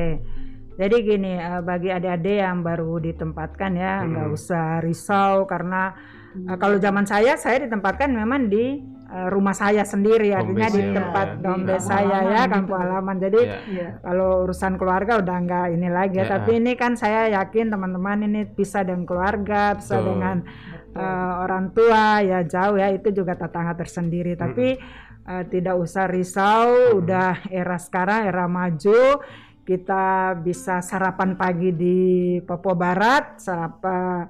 Jadi 0.76 0.96
gini, 1.00 1.32
eh, 1.40 1.60
bagi 1.64 1.88
adik-adik 1.88 2.36
yang 2.36 2.60
baru 2.60 3.00
ditempatkan 3.00 3.72
ya, 3.74 4.04
nggak 4.04 4.28
usah 4.28 4.84
risau 4.84 5.48
karena 5.48 5.96
Hmm. 6.36 6.52
eh, 6.52 6.58
kalau 6.60 6.76
zaman 6.76 7.08
saya, 7.08 7.40
saya 7.40 7.64
ditempatkan 7.64 8.12
memang 8.12 8.46
di 8.46 8.84
eh, 9.06 9.28
rumah 9.30 9.54
saya 9.54 9.86
sendiri, 9.86 10.34
artinya 10.34 10.66
di 10.66 10.82
ya, 10.82 10.90
tempat 10.92 11.28
ya. 11.32 11.42
kampung 11.46 11.78
saya 11.78 12.18
ya, 12.26 12.42
kampung 12.44 12.74
gitu. 12.74 12.82
halaman. 12.82 13.16
Jadi 13.16 13.40
Ya. 13.40 13.58
Iya. 13.64 13.88
kalau 14.02 14.44
urusan 14.44 14.72
keluarga 14.76 15.12
udah 15.22 15.36
nggak 15.46 15.66
ini 15.72 15.88
lagi 15.88 16.18
ya, 16.18 16.26
Ya. 16.26 16.30
tapi 16.36 16.50
ini 16.58 16.74
kan 16.74 16.98
saya 16.98 17.30
yakin 17.32 17.70
teman-teman 17.70 18.26
ini 18.26 18.44
bisa 18.44 18.82
dengan 18.82 19.06
keluarga, 19.06 19.78
bisa 19.78 19.94
Betul. 19.96 20.06
dengan 20.10 20.36
Betul. 20.42 21.00
eh, 21.00 21.32
orang 21.40 21.64
tua 21.70 22.04
ya 22.20 22.38
jauh 22.42 22.76
ya 22.76 22.88
itu 22.90 23.08
juga 23.12 23.38
tantangan 23.38 23.76
tersendiri 23.78 24.34
tapi 24.34 24.74
eh, 25.22 25.44
tidak 25.48 25.76
usah 25.78 26.10
risau 26.10 26.66
Mm-mm. 26.74 26.98
udah 27.00 27.46
era 27.48 27.78
sekarang 27.78 28.26
era 28.26 28.50
maju 28.50 29.22
kita 29.62 30.34
bisa 30.40 30.78
sarapan 30.78 31.34
pagi 31.34 31.70
di 31.70 31.98
Papua 32.42 32.74
Barat 32.74 33.38
sarapan 33.38 34.26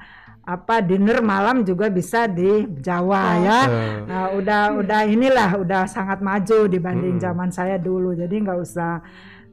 apa 0.46 0.78
dinner 0.78 1.18
malam 1.26 1.66
juga 1.66 1.90
bisa 1.90 2.30
di 2.30 2.70
Jawa 2.78 3.18
Oh. 3.18 3.34
ya 3.42 3.60
Nah, 4.06 4.24
udah 4.38 4.62
udah 4.78 5.02
inilah 5.10 5.58
udah 5.58 5.90
sangat 5.90 6.22
maju 6.22 6.70
dibanding 6.70 7.18
Mm-mm. 7.18 7.26
zaman 7.26 7.50
saya 7.50 7.76
dulu. 7.82 8.14
Jadi 8.14 8.46
nggak 8.46 8.58
usah 8.62 9.02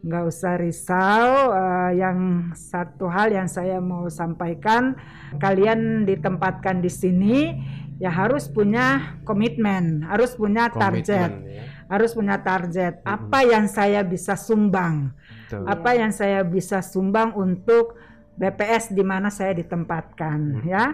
nggak 0.06 0.24
usah 0.30 0.54
risau. 0.62 1.28
Eh, 1.50 1.92
yang 1.98 2.52
satu 2.54 3.10
hal 3.10 3.34
yang 3.34 3.50
saya 3.50 3.82
mau 3.82 4.06
sampaikan, 4.06 4.94
kalian 5.42 6.06
ditempatkan 6.06 6.78
di 6.78 6.92
sini 6.94 7.58
ya 7.98 8.14
harus 8.14 8.46
punya 8.46 9.18
komitmen, 9.26 10.06
harus 10.06 10.38
punya 10.38 10.70
target, 10.70 11.30
komitmen, 11.42 11.58
ya. 11.58 11.64
harus 11.90 12.12
punya 12.14 12.38
target. 12.38 13.02
Mm-mm. 13.02 13.10
Apa 13.18 13.40
yang 13.50 13.66
saya 13.66 14.06
bisa 14.06 14.38
sumbang? 14.38 15.10
Betul. 15.50 15.66
Apa 15.66 15.90
yang 15.98 16.12
saya 16.14 16.46
bisa 16.46 16.86
sumbang 16.86 17.34
untuk 17.34 17.98
BPS 18.36 18.90
di 18.90 19.02
mana 19.02 19.28
saya 19.28 19.54
ditempatkan 19.54 20.40
Hmm. 20.56 20.66
ya. 20.66 20.86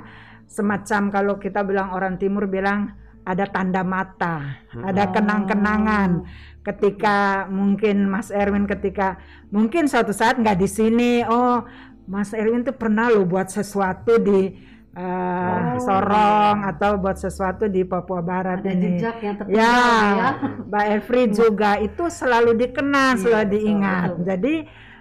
Semacam 0.45 1.01
kalau 1.09 1.35
kita 1.37 1.61
bilang 1.61 1.89
orang 1.89 2.15
timur 2.15 2.45
bilang 2.45 2.91
ada 3.21 3.45
tanda 3.45 3.81
mata, 3.81 4.59
Hmm. 4.71 4.83
ada 4.83 5.03
Oh. 5.05 5.11
kenang-kenangan. 5.11 6.11
Ketika 6.59 7.17
mungkin 7.47 8.05
Mas 8.05 8.29
Erwin 8.29 8.65
ketika 8.65 9.17
mungkin 9.47 9.85
suatu 9.85 10.11
saat 10.11 10.35
nggak 10.35 10.57
di 10.57 10.67
sini, 10.67 11.11
oh 11.23 11.63
Mas 12.05 12.33
Erwin 12.33 12.61
tuh 12.61 12.73
pernah 12.73 13.07
lo 13.07 13.23
buat 13.23 13.47
sesuatu 13.47 14.17
di 14.17 14.67
eh, 14.91 14.99
Oh. 14.99 15.79
Sorong 15.79 16.65
atau 16.65 16.97
buat 16.97 17.15
sesuatu 17.15 17.69
di 17.69 17.85
Papua 17.85 18.19
Barat 18.19 18.59
Ada 18.59 18.73
ini. 18.73 18.97
jejak 18.97 19.21
yang 19.21 19.37
Ya, 19.47 19.77
ya. 20.11 20.29
Mbak 20.65 20.85
Evri 20.91 21.23
juga 21.29 21.77
itu 21.77 22.03
selalu 22.09 22.57
dikenal, 22.57 23.15
Iya, 23.15 23.21
selalu 23.21 23.47
diingat. 23.47 24.09
betul. 24.11 24.25
Jadi 24.27 24.53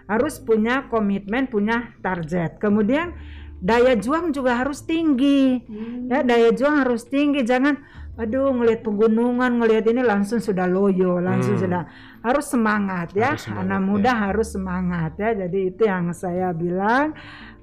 harus 0.09 0.41
punya 0.41 0.89
komitmen, 0.89 1.47
punya 1.47 1.93
target. 2.01 2.57
Kemudian 2.57 3.13
daya 3.61 3.93
juang 3.95 4.33
juga 4.33 4.57
harus 4.57 4.83
tinggi. 4.83 5.61
Hmm. 5.63 6.09
Ya, 6.09 6.25
daya 6.25 6.51
juang 6.51 6.83
harus 6.83 7.05
tinggi. 7.07 7.45
Jangan 7.45 7.77
aduh 8.19 8.51
ngelihat 8.51 8.83
pegunungan, 8.83 9.63
ngelihat 9.63 9.87
ini 9.95 10.03
langsung 10.03 10.43
sudah 10.43 10.67
loyo, 10.67 11.23
langsung 11.23 11.55
Hmm. 11.55 11.63
sudah 11.69 11.83
harus 12.25 12.47
semangat 12.51 13.15
ya. 13.15 13.37
Harus 13.37 13.47
semangat, 13.47 13.63
Anak 13.69 13.81
ya. 13.81 13.87
muda 13.87 14.13
harus 14.17 14.49
semangat 14.51 15.13
ya. 15.21 15.31
Jadi 15.47 15.59
itu 15.71 15.83
yang 15.87 16.11
saya 16.11 16.51
bilang 16.51 17.15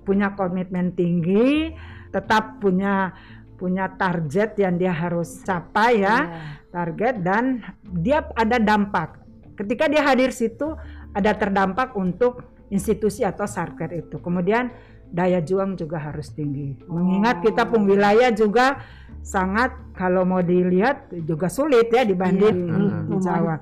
punya 0.05 0.31
komitmen 0.37 0.93
tinggi, 0.93 1.73
tetap 2.13 2.61
punya 2.61 3.11
punya 3.55 3.87
target 3.87 4.59
yang 4.59 4.75
dia 4.75 4.91
harus 4.91 5.39
capai 5.41 6.03
ya 6.03 6.27
Iya. 6.27 6.39
target 6.75 7.15
dan 7.23 7.43
dia 7.87 8.19
ada 8.35 8.59
dampak. 8.59 9.15
Ketika 9.55 9.87
dia 9.87 10.03
hadir 10.03 10.35
situ 10.35 10.75
ada 11.15 11.31
terdampak 11.33 11.95
untuk 11.95 12.43
institusi 12.67 13.23
atau 13.23 13.47
sarket 13.47 13.95
itu. 13.95 14.19
Kemudian 14.19 14.69
daya 15.07 15.39
juang 15.39 15.79
juga 15.79 16.01
harus 16.01 16.33
tinggi. 16.35 16.75
Mengingat 16.91 17.39
kita 17.39 17.63
pun 17.65 17.87
wilayah 17.87 18.33
juga 18.35 18.83
sangat 19.23 19.71
kalau 19.95 20.27
mau 20.27 20.43
dilihat 20.43 21.09
juga 21.25 21.47
sulit 21.49 21.89
ya 21.89 22.03
dibanding 22.05 22.57
Iya, 22.67 22.77
di, 22.77 22.85
di 23.09 23.15
Jawa. 23.23 23.55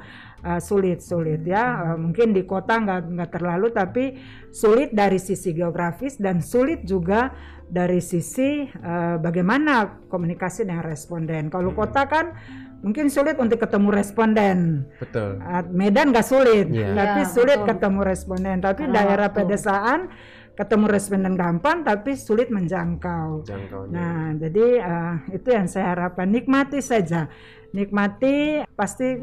uh, 0.43 0.59
sulit 0.59 0.99
sulit 0.99 1.39
ya 1.47 1.93
Uh, 1.93 1.97
mungkin 1.99 2.35
di 2.35 2.43
kota 2.43 2.79
nggak 2.83 3.15
nggak 3.15 3.29
terlalu 3.31 3.67
tapi 3.71 4.03
sulit 4.51 4.91
dari 4.91 5.15
sisi 5.21 5.55
geografis 5.55 6.19
dan 6.19 6.43
sulit 6.43 6.83
juga 6.83 7.31
dari 7.63 8.03
sisi 8.03 8.67
uh, 8.67 9.15
bagaimana 9.23 10.03
komunikasi 10.11 10.67
dengan 10.67 10.83
responden 10.83 11.47
kalau 11.47 11.71
Hmm. 11.71 11.79
kota 11.79 12.01
kan 12.11 12.25
mungkin 12.83 13.07
sulit 13.07 13.39
untuk 13.39 13.57
ketemu 13.57 13.89
responden 13.89 14.59
betul 14.99 15.39
Uh, 15.39 15.63
Medan 15.71 16.11
nggak 16.11 16.27
sulit 16.27 16.67
Iya. 16.67 16.91
tapi 16.93 17.21
Iya, 17.23 17.31
sulit 17.31 17.59
betul. 17.63 17.69
ketemu 17.71 17.99
responden 18.03 18.57
tapi 18.59 18.81
Karena 18.83 18.95
daerah 18.99 19.29
waktu. 19.31 19.37
pedesaan 19.39 19.99
ketemu 20.53 20.85
responden 20.85 21.33
gampang 21.33 21.81
tapi 21.81 22.13
sulit 22.13 22.47
menjangkau 22.47 23.41
jangkaunya 23.41 23.89
Nah, 23.89 24.23
jadi 24.37 24.65
eh, 24.77 25.13
itu 25.33 25.47
yang 25.49 25.65
saya 25.65 25.97
harapkan 25.97 26.29
nikmati 26.29 26.77
saja, 26.77 27.25
nikmati 27.73 28.61
pasti 28.71 29.17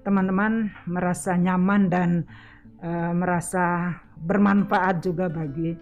teman-teman 0.00 0.70
merasa 0.86 1.34
nyaman 1.34 1.90
dan 1.90 2.10
eh, 2.78 3.12
merasa 3.12 3.96
bermanfaat 4.14 5.02
juga 5.02 5.26
bagi 5.26 5.74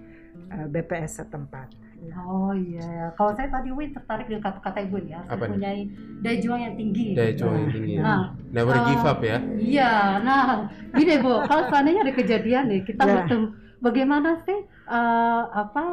eh, 0.49 0.67
BPS 0.67 1.21
setempat. 1.21 1.84
Oh 2.13 2.53
iya, 2.53 2.85
ya. 2.85 3.07
kalau 3.17 3.33
saya 3.33 3.49
tadi 3.49 3.73
Win 3.73 3.95
tertarik 3.95 4.27
dengan 4.29 4.43
kata-kata 4.45 4.79
ibu 4.85 4.97
ya, 5.05 5.23
saya 5.25 5.37
Apa 5.37 5.49
mempunyai 5.49 5.81
daya 6.21 6.37
juang 6.41 6.61
yang 6.61 6.75
tinggi. 6.77 7.17
daya 7.17 7.33
juang 7.33 7.57
yang 7.57 7.73
tinggi 7.73 7.93
ya. 7.97 8.03
Nah, 8.05 8.23
never 8.53 8.77
uh, 8.77 8.85
give 8.85 9.05
up 9.05 9.21
ya 9.25 9.39
Iya, 9.59 9.93
nah 10.23 10.47
gini 10.93 11.15
Bu, 11.21 11.33
kalau 11.49 11.63
seandainya 11.71 12.03
ada 12.05 12.15
kejadian 12.15 12.65
nih, 12.69 12.81
kita 12.85 13.03
Ya. 13.05 13.13
bertemu, 13.23 13.47
bagaimana 13.81 14.31
sih 14.45 14.59
eh, 14.69 15.43
apa 15.49 15.85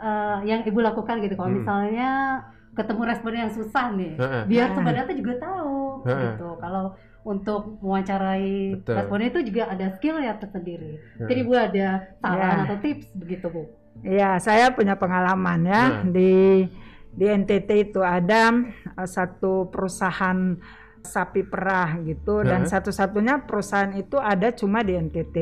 eh, 0.00 0.38
yang 0.46 0.60
ibu 0.64 0.78
lakukan 0.80 1.18
gitu? 1.20 1.34
Kalau 1.34 1.50
Hmm. 1.50 1.58
misalnya 1.60 2.10
ketemu 2.72 3.02
responden 3.02 3.42
yang 3.44 3.54
susah 3.54 3.86
nih, 3.92 4.14
Heeh. 4.16 4.42
biar 4.46 4.68
data 4.72 5.12
juga 5.12 5.34
tahu 5.42 6.06
Heeh. 6.06 6.22
gitu. 6.38 6.48
Kalau 6.62 6.84
untuk 7.20 7.76
mewawancarai 7.84 8.80
Betul. 8.80 8.94
responden 8.96 9.28
itu 9.28 9.40
juga 9.52 9.62
ada 9.68 9.86
skill 9.98 10.16
ya 10.22 10.38
tersendiri. 10.40 10.96
Heeh. 10.96 11.28
Jadi 11.28 11.40
Bu 11.44 11.52
ada 11.58 11.88
saran 12.22 12.64
Ya. 12.64 12.64
atau 12.64 12.76
tips 12.80 13.08
begitu 13.18 13.46
Bu? 13.50 13.79
Ya, 14.00 14.40
saya 14.40 14.72
punya 14.72 14.96
pengalaman 14.96 15.60
ya. 15.64 15.82
Nah. 16.00 16.08
di 16.08 16.64
di 17.10 17.26
NTT 17.26 17.90
itu 17.90 18.00
ada 18.00 18.54
eh, 18.96 19.08
satu 19.08 19.68
perusahaan 19.68 20.56
sapi 21.00 21.42
perah 21.44 22.00
gitu. 22.04 22.40
Dan 22.40 22.64
Heeh. 22.64 22.70
satu-satunya 22.70 23.44
perusahaan 23.44 23.92
itu 23.92 24.16
ada 24.16 24.52
cuma 24.52 24.80
di 24.80 24.94
NTT 24.96 25.36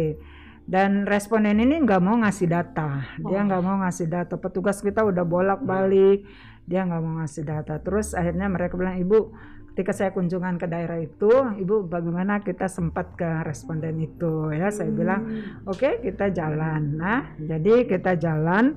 dan 0.65 1.09
responden 1.09 1.59
ini 1.59 1.81
nggak 1.81 2.03
mau 2.03 2.19
ngasih 2.21 2.47
data. 2.47 3.05
Dia 3.19 3.41
Oh. 3.41 3.45
nggak 3.47 3.63
mau 3.63 3.77
ngasih 3.83 4.07
data. 4.07 4.35
Petugas 4.37 4.81
kita 4.81 5.01
udah 5.03 5.25
bolak-balik. 5.25 6.25
Dia 6.69 6.85
nggak 6.85 7.01
mau 7.01 7.25
ngasih 7.25 7.45
data. 7.45 7.81
Terus 7.81 8.13
akhirnya 8.13 8.47
mereka 8.47 8.77
bilang 8.77 9.01
ibu 9.01 9.33
ketika 9.79 9.95
saya 9.95 10.11
kunjungan 10.11 10.59
ke 10.59 10.67
daerah 10.67 10.99
itu 10.99 11.31
ibu 11.55 11.87
bagaimana 11.87 12.43
kita 12.43 12.67
sempat 12.67 13.15
ke 13.15 13.47
responden 13.47 13.95
itu 14.03 14.51
ya 14.51 14.75
saya 14.75 14.91
bilang 14.91 15.23
Oke, 15.71 16.03
kita 16.03 16.35
jalan. 16.35 16.99
Nah, 16.99 17.31
jadi 17.39 17.87
kita 17.87 18.19
jalan. 18.19 18.75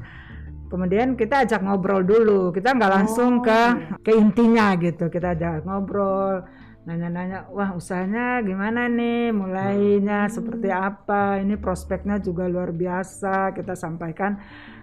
Kemudian 0.70 1.18
kita 1.18 1.42
ajak 1.42 1.66
ngobrol 1.66 2.06
dulu. 2.06 2.54
Kita 2.54 2.78
nggak 2.78 2.94
langsung 3.02 3.42
Oh, 3.42 3.46
ke 3.50 3.50
iya. 3.50 3.98
ke 3.98 4.12
intinya 4.14 4.78
gitu. 4.78 5.10
Kita 5.10 5.34
ajak 5.34 5.66
ngobrol, 5.66 6.46
nanya-nanya, 6.86 7.50
wah 7.50 7.74
usahanya 7.74 8.46
gimana 8.46 8.86
nih, 8.86 9.34
mulainya 9.34 10.30
seperti 10.30 10.70
apa? 10.70 11.42
Ini 11.42 11.58
prospeknya 11.58 12.22
juga 12.22 12.46
luar 12.46 12.70
biasa. 12.78 13.58
Kita 13.58 13.74
sampaikan. 13.74 14.38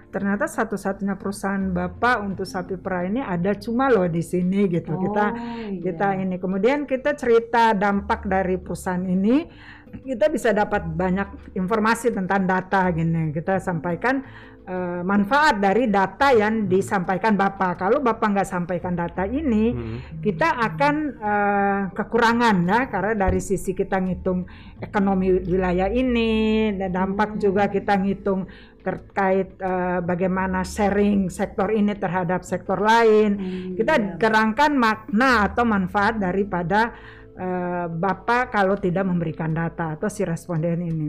Ternyata 0.08 0.48
satu-satunya 0.48 1.14
perusahaan 1.14 1.60
bapak 1.60 2.24
untuk 2.24 2.48
sapi 2.48 2.74
perah 2.74 3.04
ini 3.04 3.20
ada 3.20 3.52
cuma 3.54 3.88
loh 3.88 4.08
di 4.08 4.20
sini 4.20 4.64
gitu. 4.66 4.96
Kita 4.96 5.24
Oh, 5.28 5.36
iya. 5.68 5.80
kita 5.84 6.08
ini 6.16 6.36
kemudian 6.36 6.84
kita 6.84 7.12
cerita 7.12 7.72
dampak 7.72 8.24
dari 8.24 8.56
perusahaan 8.56 9.04
ini 9.04 9.44
kita 9.88 10.28
bisa 10.28 10.52
dapat 10.52 10.84
banyak 10.84 11.56
informasi 11.56 12.12
tentang 12.12 12.44
data 12.44 12.92
gini 12.92 13.32
kita 13.32 13.56
sampaikan 13.56 14.20
eh, 14.64 15.00
manfaat 15.00 15.56
dari 15.56 15.88
data 15.88 16.28
yang 16.28 16.68
disampaikan 16.68 17.32
bapak 17.32 17.80
kalau 17.80 17.96
bapak 17.98 18.36
nggak 18.36 18.44
sampaikan 18.44 18.92
data 18.92 19.24
ini 19.24 19.72
Hmm. 19.72 20.20
kita 20.20 20.44
akan 20.44 20.94
eh, 21.16 21.80
kekurangan 21.96 22.56
ya 22.68 22.80
karena 22.86 23.12
dari 23.16 23.40
sisi 23.40 23.72
kita 23.72 23.96
ngitung 23.96 24.44
ekonomi 24.76 25.40
wilayah 25.40 25.88
ini 25.88 26.68
dan 26.76 26.92
dampak 26.92 27.34
Hmm. 27.34 27.40
juga 27.40 27.72
kita 27.72 27.96
ngitung 27.96 28.44
terkait 28.80 29.58
eh, 29.58 29.98
bagaimana 30.00 30.62
sharing 30.62 31.28
sektor 31.28 31.68
ini 31.74 31.92
terhadap 31.98 32.46
sektor 32.46 32.78
lain 32.78 33.30
Hmm, 33.38 33.74
kita 33.76 33.94
iya. 33.98 34.14
kerangkan 34.16 34.72
makna 34.78 35.50
atau 35.50 35.64
manfaat 35.66 36.16
daripada 36.16 36.94
eh, 37.36 37.86
bapak 37.90 38.54
kalau 38.54 38.78
tidak 38.78 39.04
memberikan 39.04 39.52
data 39.52 39.94
atau 39.98 40.08
si 40.08 40.22
responden 40.24 40.80
ini. 40.82 41.08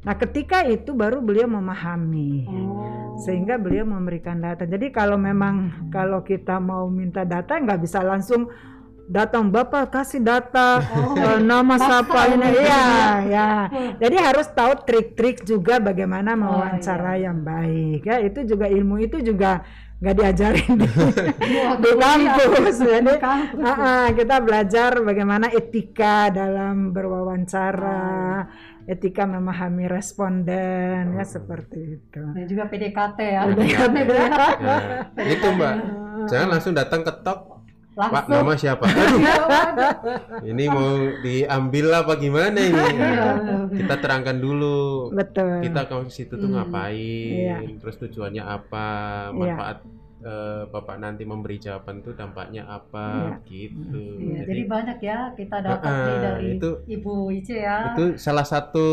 Nah, 0.00 0.16
ketika 0.16 0.64
itu 0.64 0.96
baru 0.96 1.20
beliau 1.20 1.44
memahami. 1.44 2.48
Oh. 2.48 3.20
Sehingga 3.20 3.60
beliau 3.60 3.84
memberikan 3.84 4.40
data. 4.40 4.64
Jadi 4.64 4.88
kalau 4.88 5.20
memang 5.20 5.88
kalau 5.92 6.24
kita 6.24 6.56
mau 6.56 6.88
minta 6.88 7.28
data 7.28 7.60
nggak 7.60 7.80
bisa 7.84 8.00
langsung 8.00 8.48
datang 9.10 9.50
bapak 9.50 9.90
kasih 9.90 10.22
data 10.22 10.78
Oh. 10.86 11.18
eh, 11.18 11.38
nama 11.42 11.74
siapa 11.74 12.30
ini. 12.30 12.46
ya 12.62 12.62
ya. 12.62 12.86
ya 13.26 13.48
jadi 13.98 14.16
harus 14.22 14.46
tahu 14.48 14.86
trik-trik 14.86 15.42
juga 15.42 15.82
bagaimana 15.82 16.32
Oh, 16.32 16.46
mewawancara 16.46 17.18
iya. 17.18 17.26
yang 17.28 17.42
baik 17.42 18.06
ya. 18.06 18.16
Itu 18.22 18.46
juga 18.46 18.70
ilmu 18.70 19.02
itu 19.02 19.18
juga 19.20 19.66
nggak 20.00 20.16
diajarin 20.16 20.72
di, 20.80 20.88
di 21.84 21.90
kampus. 21.92 22.76
jadi 22.80 23.04
Di 23.04 23.20
kampus. 23.20 23.60
ah, 23.60 23.76
ah, 23.76 24.06
kita 24.14 24.36
belajar 24.40 24.90
bagaimana 25.02 25.50
etika 25.50 26.30
dalam 26.30 26.94
berwawancara 26.94 28.48
etika 28.88 29.22
memahami 29.22 29.86
responden 29.86 31.14
ya 31.14 31.22
seperti 31.22 32.00
itu. 32.00 32.22
Dan 32.32 32.46
juga 32.46 32.64
PDKT 32.66 33.18
ya. 33.20 33.42
PDKT, 33.46 33.96
ya. 34.08 34.26
Ya, 35.14 35.24
itu 35.28 35.46
mbak. 35.52 35.74
Jangan 36.26 36.48
langsung 36.48 36.72
datang 36.72 37.00
ketok 37.02 37.38
Pak 38.02 38.24
Langsung. 38.24 38.34
nama 38.34 38.52
siapa 38.54 38.84
Aduh, 38.90 39.20
ini 40.42 40.64
mau 40.66 40.90
diambil 41.20 41.86
apa 41.94 42.12
gimana 42.14 42.58
ini 42.58 42.76
Iya. 42.90 43.32
kita 43.70 43.94
terangkan 43.98 44.36
dulu 44.36 45.10
betul 45.10 45.60
kita 45.60 45.80
ke 45.84 45.94
situ 46.08 46.32
tuh 46.32 46.46
Hmm. 46.46 46.56
ngapain 46.56 46.96
Iya. 46.96 47.56
terus 47.76 47.96
tujuannya 47.98 48.40
apa 48.40 48.86
Iya. 49.26 49.34
manfaat 49.34 49.78
eh, 50.20 50.62
bapak 50.66 50.96
nanti 50.96 51.24
memberi 51.24 51.56
jawaban 51.56 52.00
tuh 52.00 52.12
dampaknya 52.12 52.64
apa 52.64 53.40
gitu 53.42 54.20
Iya, 54.20 54.44
jadi 54.44 54.62
banyak 54.66 54.98
ya 55.00 55.18
kita 55.32 55.56
dapat 55.58 55.88
nih 55.88 56.16
dari 56.18 56.48
itu- 56.54 56.80
Ibu 56.86 57.12
Ice 57.32 57.56
ya. 57.56 57.92
itu 57.92 58.16
salah 58.16 58.44
satu 58.44 58.88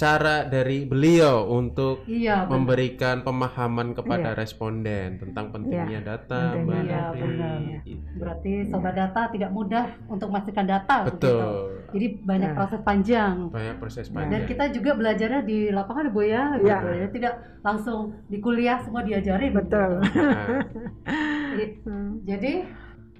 cara 0.00 0.48
dari 0.48 0.88
beliau 0.88 1.44
untuk 1.52 2.08
iya, 2.08 2.48
benar. 2.48 2.56
memberikan 2.56 3.16
pemahaman 3.20 3.92
kepada 3.92 4.32
Iya. 4.32 4.38
responden 4.38 5.20
tentang 5.20 5.52
pentingnya 5.52 6.00
data 6.00 6.56
pentingnya 6.56 6.64
Mbak 6.64 6.80
Iya, 6.80 7.02
benar. 7.12 7.58
Gitu. 7.84 8.16
Berarti 8.16 8.52
sobat 8.66 8.94
data 8.96 9.22
tidak 9.28 9.50
mudah 9.52 9.84
untuk 10.08 10.32
memastikan 10.32 10.64
data 10.64 11.04
begitu. 11.04 11.20
betul 11.20 11.52
Jadi 11.90 12.06
banyak 12.22 12.48
Ya. 12.48 12.56
proses 12.56 12.80
panjang. 12.80 13.34
banyak 13.50 13.76
proses 13.76 14.06
Dan 14.06 14.14
Dan 14.14 14.22
panjang 14.24 14.42
kita 14.48 14.64
juga 14.72 14.90
belajarnya 14.94 15.42
di 15.42 15.58
lapangan 15.68 16.06
Bu 16.08 16.20
ya, 16.24 16.44
Iya. 16.56 16.76
gitu 16.80 16.88
ya. 16.88 17.06
Tidak 17.10 17.34
langsung 17.60 18.00
di 18.24 18.38
kuliah 18.40 18.78
semua 18.80 19.04
diajarin. 19.04 19.52
betul 19.52 19.90
Nah, 20.00 20.48
Jadi, 21.50 21.64
jadi 22.24 22.52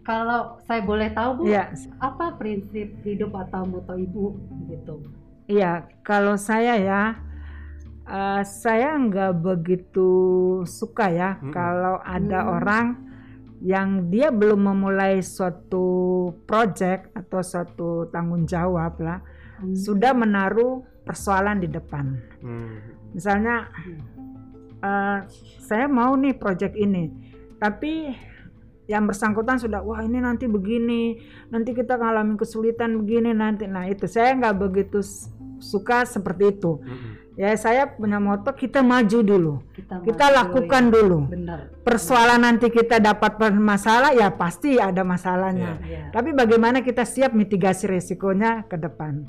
kalau 0.00 0.56
saya 0.64 0.80
boleh 0.80 1.12
tahu 1.12 1.30
Bu, 1.38 1.44
Iya, 1.44 1.68
apa 2.00 2.40
prinsip 2.40 2.88
hidup 3.04 3.36
atau 3.36 3.68
moto 3.68 3.92
Ibu 3.92 4.24
gitu? 4.66 4.96
Iya. 5.50 5.72
Kalau 6.06 6.38
saya 6.38 6.78
ya, 6.78 7.02
eh, 8.06 8.42
saya 8.46 8.94
nggak 8.94 9.42
begitu 9.42 10.10
suka 10.64 11.10
ya 11.10 11.30
Mm-mm. 11.38 11.50
kalau 11.50 11.98
ada 12.02 12.40
Hmm. 12.42 12.52
orang 12.56 12.86
yang 13.60 14.08
dia 14.08 14.32
belum 14.32 14.72
memulai 14.72 15.20
suatu 15.20 15.84
project 16.48 17.12
atau 17.12 17.44
suatu 17.44 18.08
tanggung 18.08 18.48
jawab 18.48 18.96
lah, 18.98 19.20
Hmm. 19.60 19.76
sudah 19.76 20.16
menaruh 20.16 20.80
persoalan 21.04 21.60
di 21.60 21.68
depan. 21.68 22.16
hmm, 22.40 22.76
Misalnya, 23.12 23.68
eh, 24.80 25.18
saya 25.60 25.86
mau 25.90 26.16
nih 26.16 26.32
project 26.40 26.72
ini, 26.72 27.10
tapi 27.60 28.16
yang 28.88 29.06
bersangkutan 29.06 29.60
sudah 29.60 29.84
wah 29.84 30.02
ini 30.02 30.18
nanti 30.18 30.50
begini, 30.50 31.20
nanti 31.52 31.70
kita 31.70 31.94
ngalamin 31.94 32.34
kesulitan 32.34 32.98
begini 32.98 33.30
nanti. 33.30 33.68
Nah 33.68 33.86
itu 33.86 34.10
saya 34.10 34.34
nggak 34.34 34.56
begitu 34.58 34.98
suka 35.60 36.02
seperti 36.08 36.56
itu. 36.58 36.80
mm-mm. 36.80 37.12
Ya 37.40 37.56
saya 37.56 37.88
punya 37.88 38.20
moto 38.20 38.52
kita 38.52 38.84
maju 38.84 39.18
dulu, 39.24 39.54
Kita, 39.72 40.04
kita 40.04 40.26
maju, 40.28 40.36
lakukan 40.44 40.82
ya. 40.84 40.92
dulu. 40.92 41.18
Benar. 41.32 41.58
Persoalan 41.80 42.40
nanti 42.44 42.68
kita 42.68 43.00
dapat 43.00 43.40
masalah 43.56 44.12
ya 44.12 44.28
pasti 44.28 44.76
ada 44.76 45.00
masalahnya. 45.00 45.80
Iya. 45.80 46.12
Tapi 46.12 46.36
bagaimana 46.36 46.84
kita 46.84 47.08
siap 47.08 47.32
mitigasi 47.32 47.88
resikonya 47.88 48.68
ke 48.68 48.76
depan. 48.76 49.24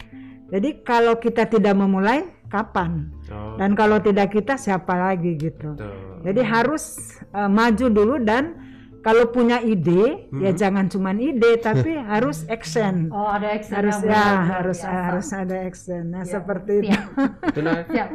Jadi 0.52 0.84
kalau 0.84 1.16
kita 1.24 1.48
tidak 1.48 1.72
memulai, 1.72 2.28
kapan? 2.52 3.08
Oh, 3.32 3.56
Dan 3.56 3.80
kalau 3.80 4.04
tidak 4.04 4.36
kita 4.36 4.60
siapa 4.60 4.92
lagi 5.00 5.40
gitu. 5.40 5.80
betul. 5.80 6.20
Jadi 6.28 6.42
harus 6.44 6.84
uh, 7.32 7.48
maju 7.48 7.88
dulu 7.88 8.16
dan 8.20 8.60
kalau 9.02 9.26
punya 9.28 9.60
ide 9.60 10.30
ya 10.32 10.50
Mhm. 10.50 10.56
jangan 10.56 10.86
cuman 10.88 11.18
ide 11.18 11.52
tapi 11.64 11.98
harus 11.98 12.46
action. 12.48 13.10
Oh, 13.10 13.28
ada 13.28 13.52
action 13.52 13.76
harus 13.76 13.98
ya 13.98 14.02
benar-benar 14.04 14.50
harus 14.56 14.80
biasa. 14.80 15.02
harus 15.04 15.28
ada 15.32 15.58
action. 15.60 16.04
Nah, 16.08 16.22
Ya, 16.22 16.32
seperti 16.32 16.74
itu. 16.76 16.86
siap, 16.88 17.04
Itu 17.44 17.60
nah, 17.60 17.76
siap. 17.84 18.10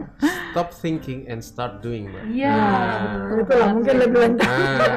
stop 0.50 0.68
thinking 0.72 1.20
and 1.24 1.40
start 1.40 1.80
doing, 1.80 2.08
Mbak. 2.08 2.22
Iya, 2.28 2.50
Nah, 2.50 3.00
betul 3.28 3.38
Itulah 3.46 3.68
mungkin 3.72 3.94
lebih 3.96 4.18
lengkap. 4.20 4.46
Nah, 4.46 4.88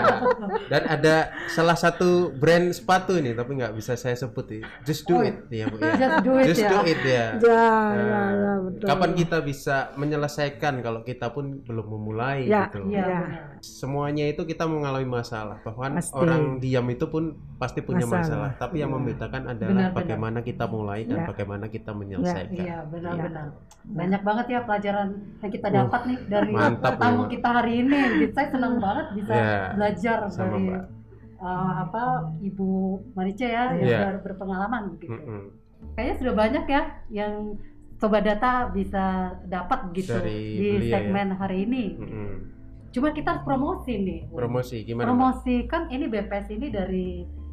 dan 0.68 0.84
ada 0.88 1.16
salah 1.48 1.76
satu 1.76 2.10
brand 2.32 2.70
sepatu 2.70 3.14
ini 3.14 3.32
tapi 3.32 3.52
nggak 3.56 3.74
bisa 3.74 3.94
saya 3.94 4.16
sebut 4.16 4.46
ya. 4.48 4.62
Just 4.82 5.04
do 5.04 5.16
Oh. 5.16 5.22
it 5.22 5.36
ya, 5.50 5.66
Bu 5.66 5.78
ya. 5.78 5.94
Just 5.96 6.18
do 6.20 6.32
it 6.34 6.46
Just 6.46 6.62
ya. 6.62 6.70
do 6.70 6.80
it 6.84 7.02
ya. 7.02 7.10
Ya, 7.10 7.26
ya, 7.40 7.66
Nah, 7.90 8.30
ya, 8.30 8.54
betul. 8.62 8.86
Kapan 8.86 9.12
kita 9.14 9.38
bisa 9.42 9.76
menyelesaikan 9.94 10.74
kalau 10.80 11.02
kita 11.02 11.30
pun 11.30 11.62
belum 11.62 11.88
memulai 11.90 12.46
Ya, 12.46 12.68
gitu. 12.68 12.86
Iya, 12.86 13.02
Ya. 13.02 13.22
Semuanya 13.60 14.26
itu 14.26 14.44
kita 14.44 14.64
mengalami 14.64 15.06
masalah. 15.06 15.60
Bahkan 15.80 15.96
Pasti. 15.96 16.12
orang 16.14 16.44
diam 16.60 16.84
itu 16.86 17.06
pun 17.08 17.24
pasti 17.56 17.80
punya 17.80 18.04
masalah. 18.04 18.20
Masalah. 18.20 18.52
Tapi 18.60 18.76
yang 18.78 18.92
Ya. 18.92 18.96
membedakan 19.00 19.44
adalah 19.48 19.72
Benar, 19.80 19.96
bagaimana 19.96 20.40
kita 20.42 20.66
mulai 20.68 21.00
dan 21.04 21.18
Ya. 21.18 21.26
bagaimana 21.26 21.66
kita 21.66 21.92
menyelesaikan. 21.94 22.52
Iya, 22.60 22.78
benar-benar. 22.86 23.48
Banyak 23.86 24.22
banget 24.22 24.46
ya 24.50 24.60
pelajaran 24.62 25.08
yang 25.40 25.52
kita 25.52 25.68
dapat 25.72 26.02
nih 26.04 26.18
dari 26.28 26.52
Uh, 26.52 26.60
mantap 26.60 26.92
ya, 26.92 27.00
tamu 27.00 27.16
Mbak. 27.18 27.30
kita 27.32 27.50
hari 27.50 27.74
ini. 27.80 28.00
Saya 28.30 28.48
senang 28.50 28.76
banget 28.78 29.06
bisa 29.16 29.34
Ya, 29.34 29.56
belajar 29.72 30.18
sama, 30.28 30.44
dari 30.52 30.64
Mbak. 30.68 30.84
uh, 31.40 31.74
apa 31.82 32.04
Ibu 32.44 32.70
Marice 33.16 33.48
ya 33.48 33.64
yang 33.72 33.80
Iya. 33.80 33.88
sudah 33.96 34.12
berpengalaman 34.22 34.84
gitu. 35.00 35.16
Mm-mm. 35.16 35.42
Kayaknya 35.96 36.16
sudah 36.20 36.34
banyak 36.36 36.66
ya 36.68 36.82
yang 37.10 37.34
sobat 37.96 38.24
data 38.24 38.68
bisa 38.70 39.06
dapat 39.46 39.80
gitu 39.92 40.12
Dari 40.14 40.36
di 40.54 40.68
beliau 40.76 40.84
ya. 40.84 40.92
segmen 40.94 41.28
hari 41.34 41.58
ini. 41.64 41.84
Mm-mm. 41.96 42.59
Cuma 42.90 43.14
kita 43.14 43.38
harus 43.38 43.46
promosi 43.46 43.94
nih. 43.98 44.20
Promosi 44.34 44.82
gimana? 44.82 45.14
Promosi 45.14 45.70
kan 45.70 45.90
ini 45.94 46.10
BPS 46.10 46.48
ini 46.54 46.68
dari 46.74 47.08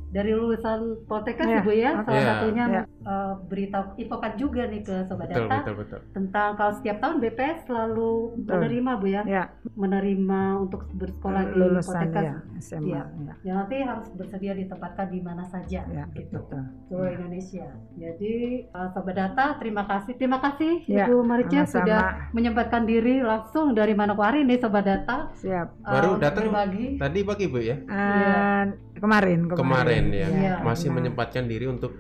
dari 0.08 0.30
lulusan 0.30 0.78
Poltek 1.04 1.36
kan 1.36 1.46
Iya. 1.46 1.60
Ibu 1.60 1.72
ya 1.72 1.90
salah 1.98 2.14
Iya. 2.14 2.28
satunya 2.30 2.64
Iya. 2.66 2.82
uh, 3.02 3.32
berita 3.44 3.78
infokan 3.94 4.32
juga 4.34 4.62
nih 4.64 4.80
ke 4.80 4.96
sobat 5.04 5.28
Betul, 5.28 5.44
data 5.44 5.56
betul, 5.60 5.74
betul. 5.76 6.00
tentang 6.12 6.50
kalau 6.54 6.72
setiap 6.72 6.96
tahun 6.98 7.16
BPS 7.18 7.58
selalu 7.64 8.10
Betul. 8.38 8.52
menerima 8.56 8.90
Bu 8.96 9.06
ya 9.06 9.22
Ya, 9.26 9.44
menerima 9.76 10.40
untuk 10.58 10.80
bersekolah 10.92 11.42
di 11.44 11.52
lulusan 11.54 11.94
Poltekkes 12.06 12.22
ya 12.22 12.34
SMA. 12.58 12.86
Iya. 12.86 13.02
Ya, 13.18 13.34
yang 13.44 13.56
nanti 13.58 13.76
harus 13.78 14.06
bersedia 14.10 14.52
ditempatkan 14.54 15.06
di 15.08 15.20
mana 15.20 15.44
saja 15.44 15.80
ya, 15.84 16.04
gitu 16.10 16.38
betul. 16.38 16.62
seluruh 16.86 17.10
Indonesia. 17.12 17.66
Jadi 17.92 18.34
uh, 18.70 18.88
sobat 18.88 19.14
data 19.14 19.44
terima 19.56 19.84
kasih 19.84 20.12
terima 20.14 20.38
kasih 20.38 20.82
Ya, 20.86 21.06
Ibu 21.06 21.20
sama-sama. 21.20 21.66
sudah 21.66 22.02
menyempatkan 22.30 22.82
diri 22.84 23.20
langsung 23.20 23.72
dari 23.72 23.92
Manokwari 23.92 24.42
nih 24.42 24.58
sobat 24.58 24.84
data 24.84 25.28
Siap. 25.34 25.68
uh, 25.82 25.90
Baru 25.90 26.10
datang 26.16 26.48
berbagi. 26.48 26.96
Tadi 26.96 27.18
pagi 27.20 27.44
Bu 27.46 27.58
ya? 27.58 27.76
Eh, 27.76 28.62
kemarin, 28.98 29.38
kemarin. 29.44 29.58
Kemarin 29.58 30.04
ya. 30.10 30.28
Iya. 30.28 30.54
Masih 30.60 30.88
Nah. 30.88 30.94
menyempatkan 30.96 31.44
diri 31.44 31.66
untuk 31.66 31.92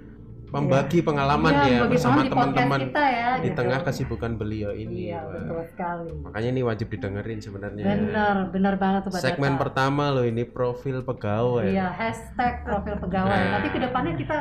membagi 0.46 1.02
pengalaman 1.02 1.52
Iya, 1.52 1.66
ya 1.66 1.78
bagi 1.82 1.90
bersama 1.92 2.12
pengalaman 2.14 2.22
di 2.22 2.30
podcast 2.30 2.54
teman-teman 2.54 2.80
kita 2.86 3.04
ya, 3.04 3.30
di 3.34 3.42
gitu. 3.42 3.56
tengah 3.56 3.80
kesibukan 3.82 4.30
beliau 4.32 4.70
ini. 4.72 4.94
Iya 5.04 5.20
betul 5.26 5.60
sekali. 5.66 6.08
Makanya 6.22 6.48
ini 6.48 6.62
wajib 6.62 6.86
didengerin 6.88 7.38
sebenarnya. 7.38 7.84
Benar 7.84 8.36
benar 8.48 8.74
banget 8.76 9.00
sobat 9.04 9.20
Segmen 9.20 9.52
data. 9.52 9.60
pertama 9.60 10.04
loh 10.08 10.22
ini 10.22 10.42
profil 10.42 11.02
pegawai. 11.02 11.66
Iya 11.66 11.90
hashtag 11.90 12.62
profil 12.62 12.94
pegawai. 12.96 13.34
Nah. 13.34 13.50
Nanti 13.52 13.68
ke 13.68 13.80
depannya 13.80 14.14
kita 14.14 14.36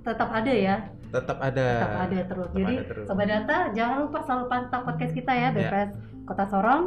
tetap 0.00 0.28
ada 0.30 0.48
ya, 0.48 0.76
Tetap 1.10 1.38
ada. 1.38 1.68
tetap 1.74 1.92
ada 1.98 2.18
terus. 2.22 2.46
tetap 2.46 2.56
Jadi 2.56 2.74
ada 2.74 2.84
terus. 2.86 3.04
sobat 3.04 3.26
data 3.28 3.56
jangan 3.74 3.96
lupa 4.00 4.18
selalu 4.22 4.44
pantau 4.46 4.80
podcast 4.82 5.12
kita 5.12 5.32
ya 5.34 5.48
BPS 5.50 5.90
Kota 6.24 6.44
Sorong. 6.46 6.82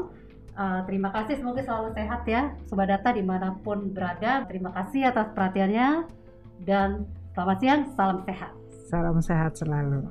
Uh, 0.51 0.83
terima 0.83 1.09
kasih 1.15 1.39
semoga 1.39 1.63
selalu 1.63 1.95
sehat 1.95 2.27
ya 2.27 2.51
sobat 2.67 2.91
data 2.91 3.15
di 3.15 3.23
mana 3.23 3.55
pun 3.63 3.87
berada. 3.95 4.43
Terima 4.45 4.75
kasih 4.75 5.07
atas 5.07 5.31
perhatiannya 5.31 6.05
dan 6.67 7.07
selamat 7.31 7.57
siang, 7.63 7.81
salam 7.95 8.19
sehat. 8.27 8.51
Salam 8.91 9.17
sehat 9.23 9.55
selalu. 9.55 10.03